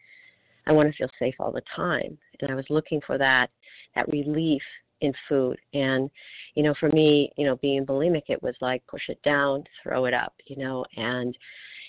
[0.66, 2.18] I want to feel safe all the time.
[2.40, 3.48] And I was looking for that
[3.94, 4.62] that relief
[5.00, 5.58] in food.
[5.72, 6.10] And
[6.54, 10.04] you know for me you know being bulimic it was like push it down throw
[10.06, 11.36] it up you know and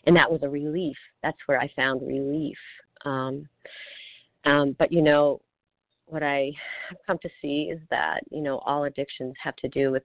[0.06, 0.98] and that was a relief.
[1.22, 2.58] That's where i found relief.
[3.06, 3.48] Um
[4.46, 5.42] um but you know
[6.12, 6.52] what i
[6.90, 10.04] have come to see is that you know all addictions have to do with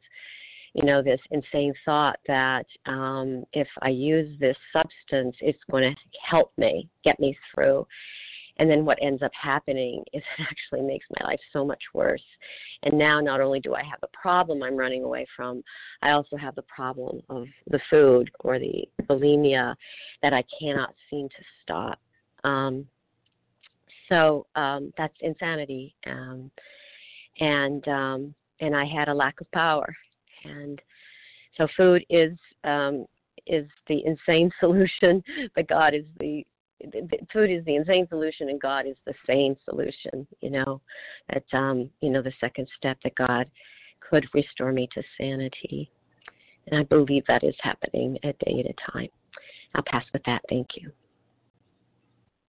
[0.74, 5.96] you know this insane thought that um if i use this substance it's going to
[6.28, 7.86] help me get me through
[8.58, 12.22] and then what ends up happening is it actually makes my life so much worse.
[12.82, 15.62] And now not only do I have the problem I'm running away from,
[16.02, 19.74] I also have the problem of the food or the bulimia
[20.22, 21.98] that I cannot seem to stop.
[22.44, 22.86] Um,
[24.08, 25.94] so um, that's insanity.
[26.06, 26.50] Um,
[27.40, 29.94] and um, and I had a lack of power.
[30.44, 30.80] And
[31.56, 32.32] so food is
[32.64, 33.06] um,
[33.46, 35.22] is the insane solution,
[35.54, 36.44] but God is the
[37.32, 40.80] food is the insane solution and God is the sane solution, you know.
[41.32, 43.50] That um, you know, the second step that God
[44.00, 45.90] could restore me to sanity.
[46.68, 49.08] And I believe that is happening a day at a time.
[49.74, 50.42] I'll pass with that.
[50.48, 50.90] Thank you.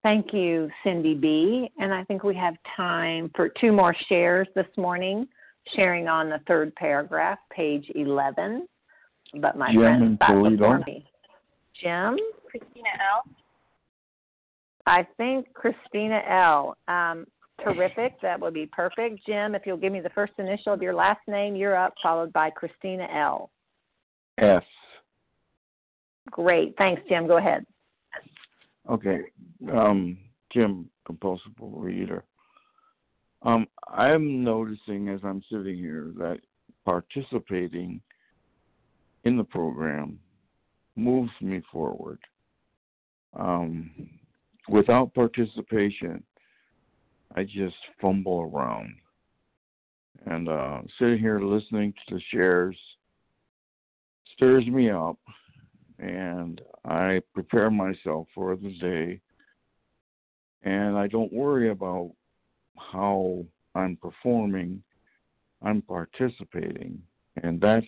[0.03, 1.69] Thank you, Cindy B.
[1.79, 5.27] And I think we have time for two more shares this morning,
[5.75, 8.67] sharing on the third paragraph, page 11.
[9.41, 11.05] But my Jim friend's back before me.
[11.81, 12.17] Jim?
[12.49, 13.31] Christina L.
[14.85, 16.77] I think Christina L.
[16.87, 17.25] Um,
[17.63, 18.19] terrific.
[18.21, 19.25] That would be perfect.
[19.25, 22.31] Jim, if you'll give me the first initial of your last name, you're up, followed
[22.31, 23.49] by Christina L.
[24.37, 24.63] F.
[26.31, 26.75] Great.
[26.77, 27.27] Thanks, Jim.
[27.27, 27.65] Go ahead.
[28.89, 29.19] Okay.
[29.71, 30.17] Um,
[30.51, 32.23] Jim, compulsive reader.
[33.43, 36.39] Um, I'm noticing as I'm sitting here that
[36.85, 38.01] participating
[39.23, 40.19] in the program
[40.95, 42.19] moves me forward.
[43.37, 43.91] Um,
[44.69, 46.23] without participation,
[47.35, 48.95] I just fumble around.
[50.25, 52.77] And uh, sitting here listening to the shares
[54.33, 55.17] stirs me up,
[55.99, 59.19] and I prepare myself for the day.
[60.63, 62.11] And I don't worry about
[62.77, 63.45] how
[63.75, 64.81] I'm performing,
[65.61, 67.01] I'm participating.
[67.43, 67.85] And that's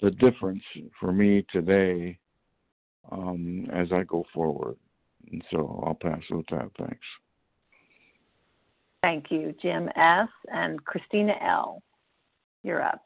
[0.00, 0.62] the difference
[1.00, 2.18] for me today
[3.10, 4.76] um, as I go forward.
[5.30, 6.70] And so I'll pass with that.
[6.78, 7.06] Thanks.
[9.02, 10.28] Thank you, Jim S.
[10.52, 11.82] and Christina L.
[12.62, 13.02] You're up.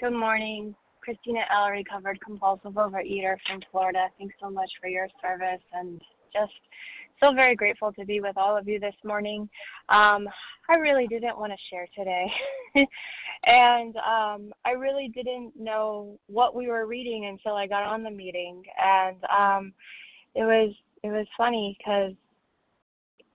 [0.00, 0.74] Good morning.
[1.02, 4.06] Christina L., recovered compulsive overeater from Florida.
[4.18, 6.00] Thanks so much for your service and
[6.32, 6.52] just
[7.20, 9.48] so very grateful to be with all of you this morning.
[9.88, 10.28] Um,
[10.68, 12.26] I really didn't want to share today.
[13.46, 18.10] and um, I really didn't know what we were reading until I got on the
[18.10, 18.62] meeting.
[18.82, 19.72] And um,
[20.34, 22.12] it was it was funny because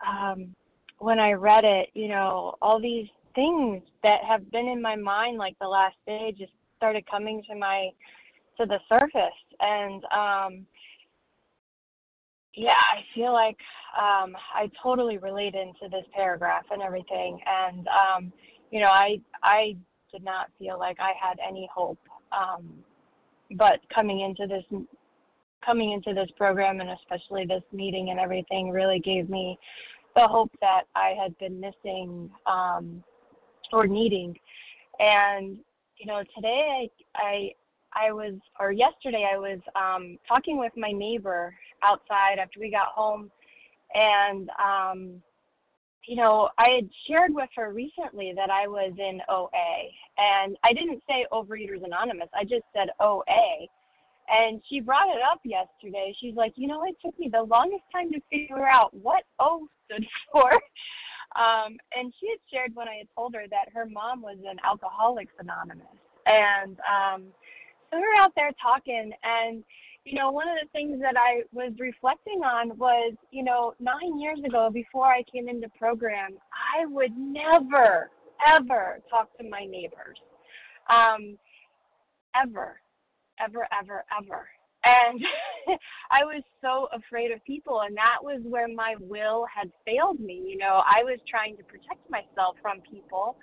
[0.05, 0.55] um,
[0.99, 5.38] when I read it, you know, all these things that have been in my mind
[5.38, 7.90] like the last day just started coming to my
[8.58, 10.66] to the surface and um
[12.56, 13.58] yeah i feel like
[13.98, 18.34] um i totally relate into this paragraph and everything and um
[18.72, 19.76] you know, I I
[20.12, 22.00] did not feel like I had any hope.
[22.32, 22.74] Um,
[23.52, 24.64] but coming into this
[25.66, 29.58] coming into this program and especially this meeting and everything really gave me
[30.16, 33.04] the hope that I had been missing um,
[33.74, 34.36] or needing.
[35.00, 35.60] And
[36.00, 37.52] you know, today I I
[37.93, 42.88] I was or yesterday I was um, talking with my neighbor outside after we got
[42.88, 43.32] home,
[43.93, 45.22] and um,
[46.08, 49.50] you know, I had shared with her recently that I was in OA,
[50.18, 52.30] and I didn't say Overeaters Anonymous.
[52.34, 53.68] I just said OA.
[54.30, 56.14] And she brought it up yesterday.
[56.20, 59.68] She's like, you know, it took me the longest time to figure out what O
[59.86, 60.52] stood for.
[61.36, 64.58] Um, and she had shared when I had told her that her mom was in
[64.64, 65.86] Alcoholics Anonymous.
[66.26, 67.24] And um,
[67.90, 69.64] so we were out there talking, and
[70.08, 74.20] you know, one of the things that I was reflecting on was, you know, nine
[74.20, 78.10] years ago, before I came into program, I would never,
[78.48, 80.18] ever talk to my neighbors,
[80.90, 81.38] um,
[82.42, 82.80] ever,
[83.38, 84.48] ever, ever, ever.
[84.86, 85.20] And
[86.11, 90.43] I was so afraid of people, and that was where my will had failed me.
[90.45, 93.38] You know, I was trying to protect myself from people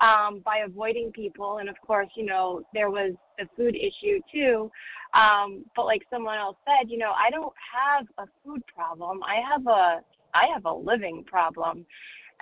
[0.00, 1.58] um, by avoiding people.
[1.58, 4.70] And of course, you know, there was the food issue too.
[5.14, 9.20] Um, but like someone else said, you know, I don't have a food problem.
[9.22, 10.00] I have a
[10.32, 11.84] I have a living problem.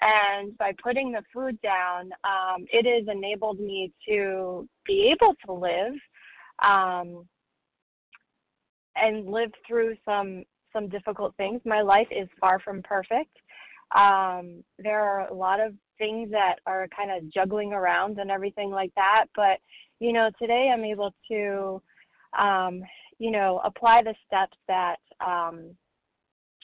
[0.00, 5.52] And by putting the food down, um, it has enabled me to be able to
[5.52, 5.94] live
[6.60, 7.26] um,
[9.02, 11.60] and live through some some difficult things.
[11.64, 13.34] My life is far from perfect.
[13.94, 18.70] Um, there are a lot of things that are kind of juggling around and everything
[18.70, 19.24] like that.
[19.34, 19.58] But,
[19.98, 21.82] you know, today I'm able to,
[22.38, 22.82] um,
[23.18, 24.96] you know, apply the steps that,
[25.26, 25.74] um,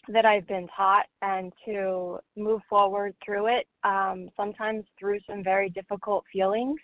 [0.08, 5.70] that I've been taught and to move forward through it, um, sometimes through some very
[5.70, 6.78] difficult feelings,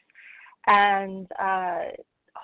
[0.66, 1.80] and uh,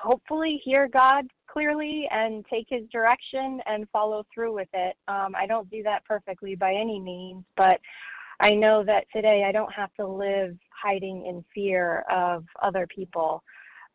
[0.00, 4.96] hopefully hear God clearly and take His direction and follow through with it.
[5.08, 7.80] Um, I don't do that perfectly by any means, but
[8.40, 13.42] I know that today I don't have to live hiding in fear of other people.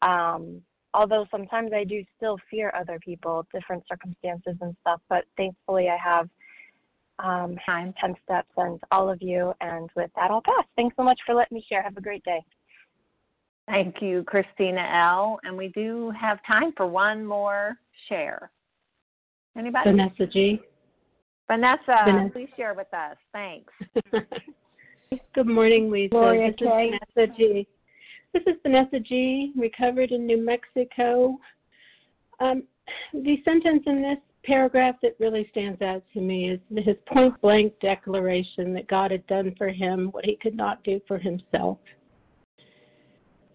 [0.02, 0.62] Um,
[0.93, 5.97] although sometimes I do still fear other people, different circumstances and stuff, but thankfully I
[5.97, 6.28] have
[7.20, 7.93] um, 10
[8.24, 9.54] steps and all of you.
[9.62, 10.66] And with that, I'll pass.
[10.76, 11.84] Thanks so much for letting me share.
[11.84, 12.43] Have a great day.
[13.72, 15.39] Thank you, Christina L.
[15.43, 17.78] And we do have time for one more
[18.09, 18.51] share.
[19.57, 19.91] Anybody?
[19.91, 20.59] Vanessa G.
[21.47, 22.34] Vanessa, Vanessa.
[22.34, 23.15] please share with us.
[23.32, 23.72] Thanks.
[25.36, 26.09] Good morning, Lisa.
[26.09, 26.65] Gloria this K.
[26.65, 27.67] is Vanessa G.
[28.34, 29.53] This is Vanessa G.
[29.55, 31.38] Recovered in New Mexico.
[32.41, 32.63] Um,
[33.13, 37.72] the sentence in this paragraph that really stands out to me is his point blank
[37.82, 41.78] declaration that God had done for him what he could not do for himself.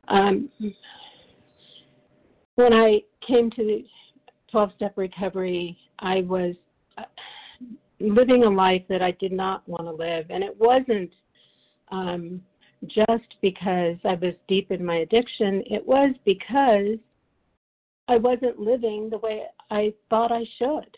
[0.09, 0.49] Um,
[2.57, 3.85] when I came to the
[4.51, 6.55] 12 step recovery, I was
[6.99, 7.03] uh,
[8.01, 10.27] living a life that I did not want to live.
[10.31, 11.11] And it wasn't
[11.91, 12.41] um,
[12.87, 16.99] just because I was deep in my addiction, it was because
[18.09, 20.97] I wasn't living the way I thought I should.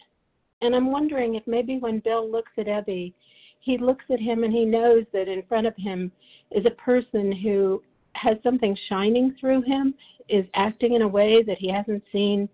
[0.61, 3.15] And I'm wondering if maybe when Bill looks at Ebby,
[3.61, 6.11] he looks at him and he knows that in front of him
[6.51, 7.83] is a person who
[8.21, 9.95] has something shining through him,
[10.29, 12.49] is acting in a way that he hasn't seen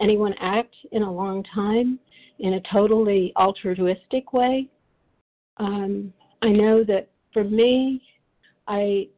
[0.00, 1.98] anyone act in a long time,
[2.38, 4.66] in a totally altruistic way.
[5.58, 8.02] Um, I know that for me,
[8.66, 9.08] I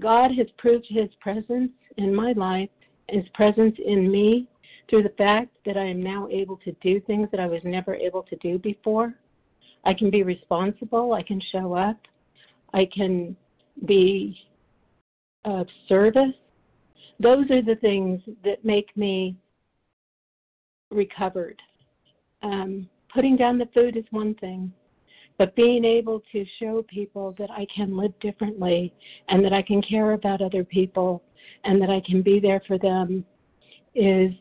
[0.00, 2.70] God has proved His presence in my life,
[3.08, 4.48] His presence in me,
[4.88, 7.94] through the fact that I am now able to do things that I was never
[7.94, 9.14] able to do before.
[9.84, 11.12] I can be responsible.
[11.12, 11.98] I can show up.
[12.72, 13.36] I can
[13.86, 14.36] be
[15.44, 16.34] of service.
[17.20, 19.36] Those are the things that make me
[20.90, 21.60] recovered.
[22.42, 24.72] Um, putting down the food is one thing,
[25.38, 28.92] but being able to show people that I can live differently
[29.28, 31.22] and that I can care about other people
[31.64, 33.24] and that I can be there for them
[33.94, 34.32] is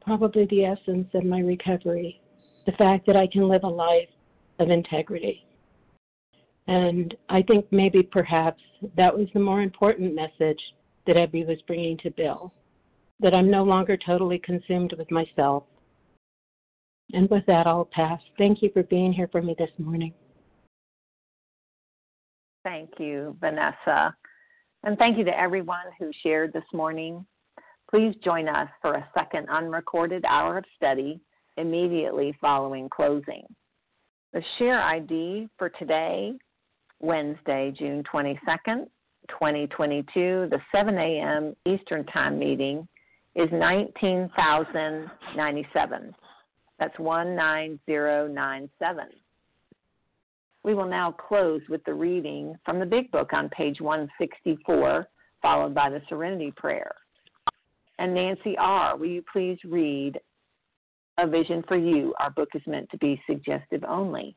[0.00, 2.20] probably the essence of my recovery.
[2.66, 4.08] The fact that I can live a life
[4.58, 5.44] of integrity.
[6.68, 8.62] And I think maybe perhaps
[8.96, 10.60] that was the more important message
[11.06, 12.52] that Ebby was bringing to Bill
[13.20, 15.64] that I'm no longer totally consumed with myself.
[17.12, 18.20] And with that, I'll pass.
[18.36, 20.12] Thank you for being here for me this morning.
[22.64, 24.14] Thank you, Vanessa.
[24.84, 27.24] And thank you to everyone who shared this morning.
[27.90, 31.20] Please join us for a second unrecorded hour of study
[31.56, 33.44] immediately following closing.
[34.32, 36.32] The share ID for today,
[37.02, 38.86] Wednesday, June 22nd,
[39.28, 41.54] 2022, the 7 a.m.
[41.66, 42.88] Eastern Time meeting
[43.34, 46.14] is 19,097.
[46.78, 49.04] That's 19097.
[50.64, 55.08] We will now close with the reading from the Big Book on page 164,
[55.40, 56.94] followed by the Serenity Prayer.
[57.98, 60.20] And Nancy R., will you please read
[61.18, 62.14] A Vision for You?
[62.20, 64.36] Our book is meant to be suggestive only.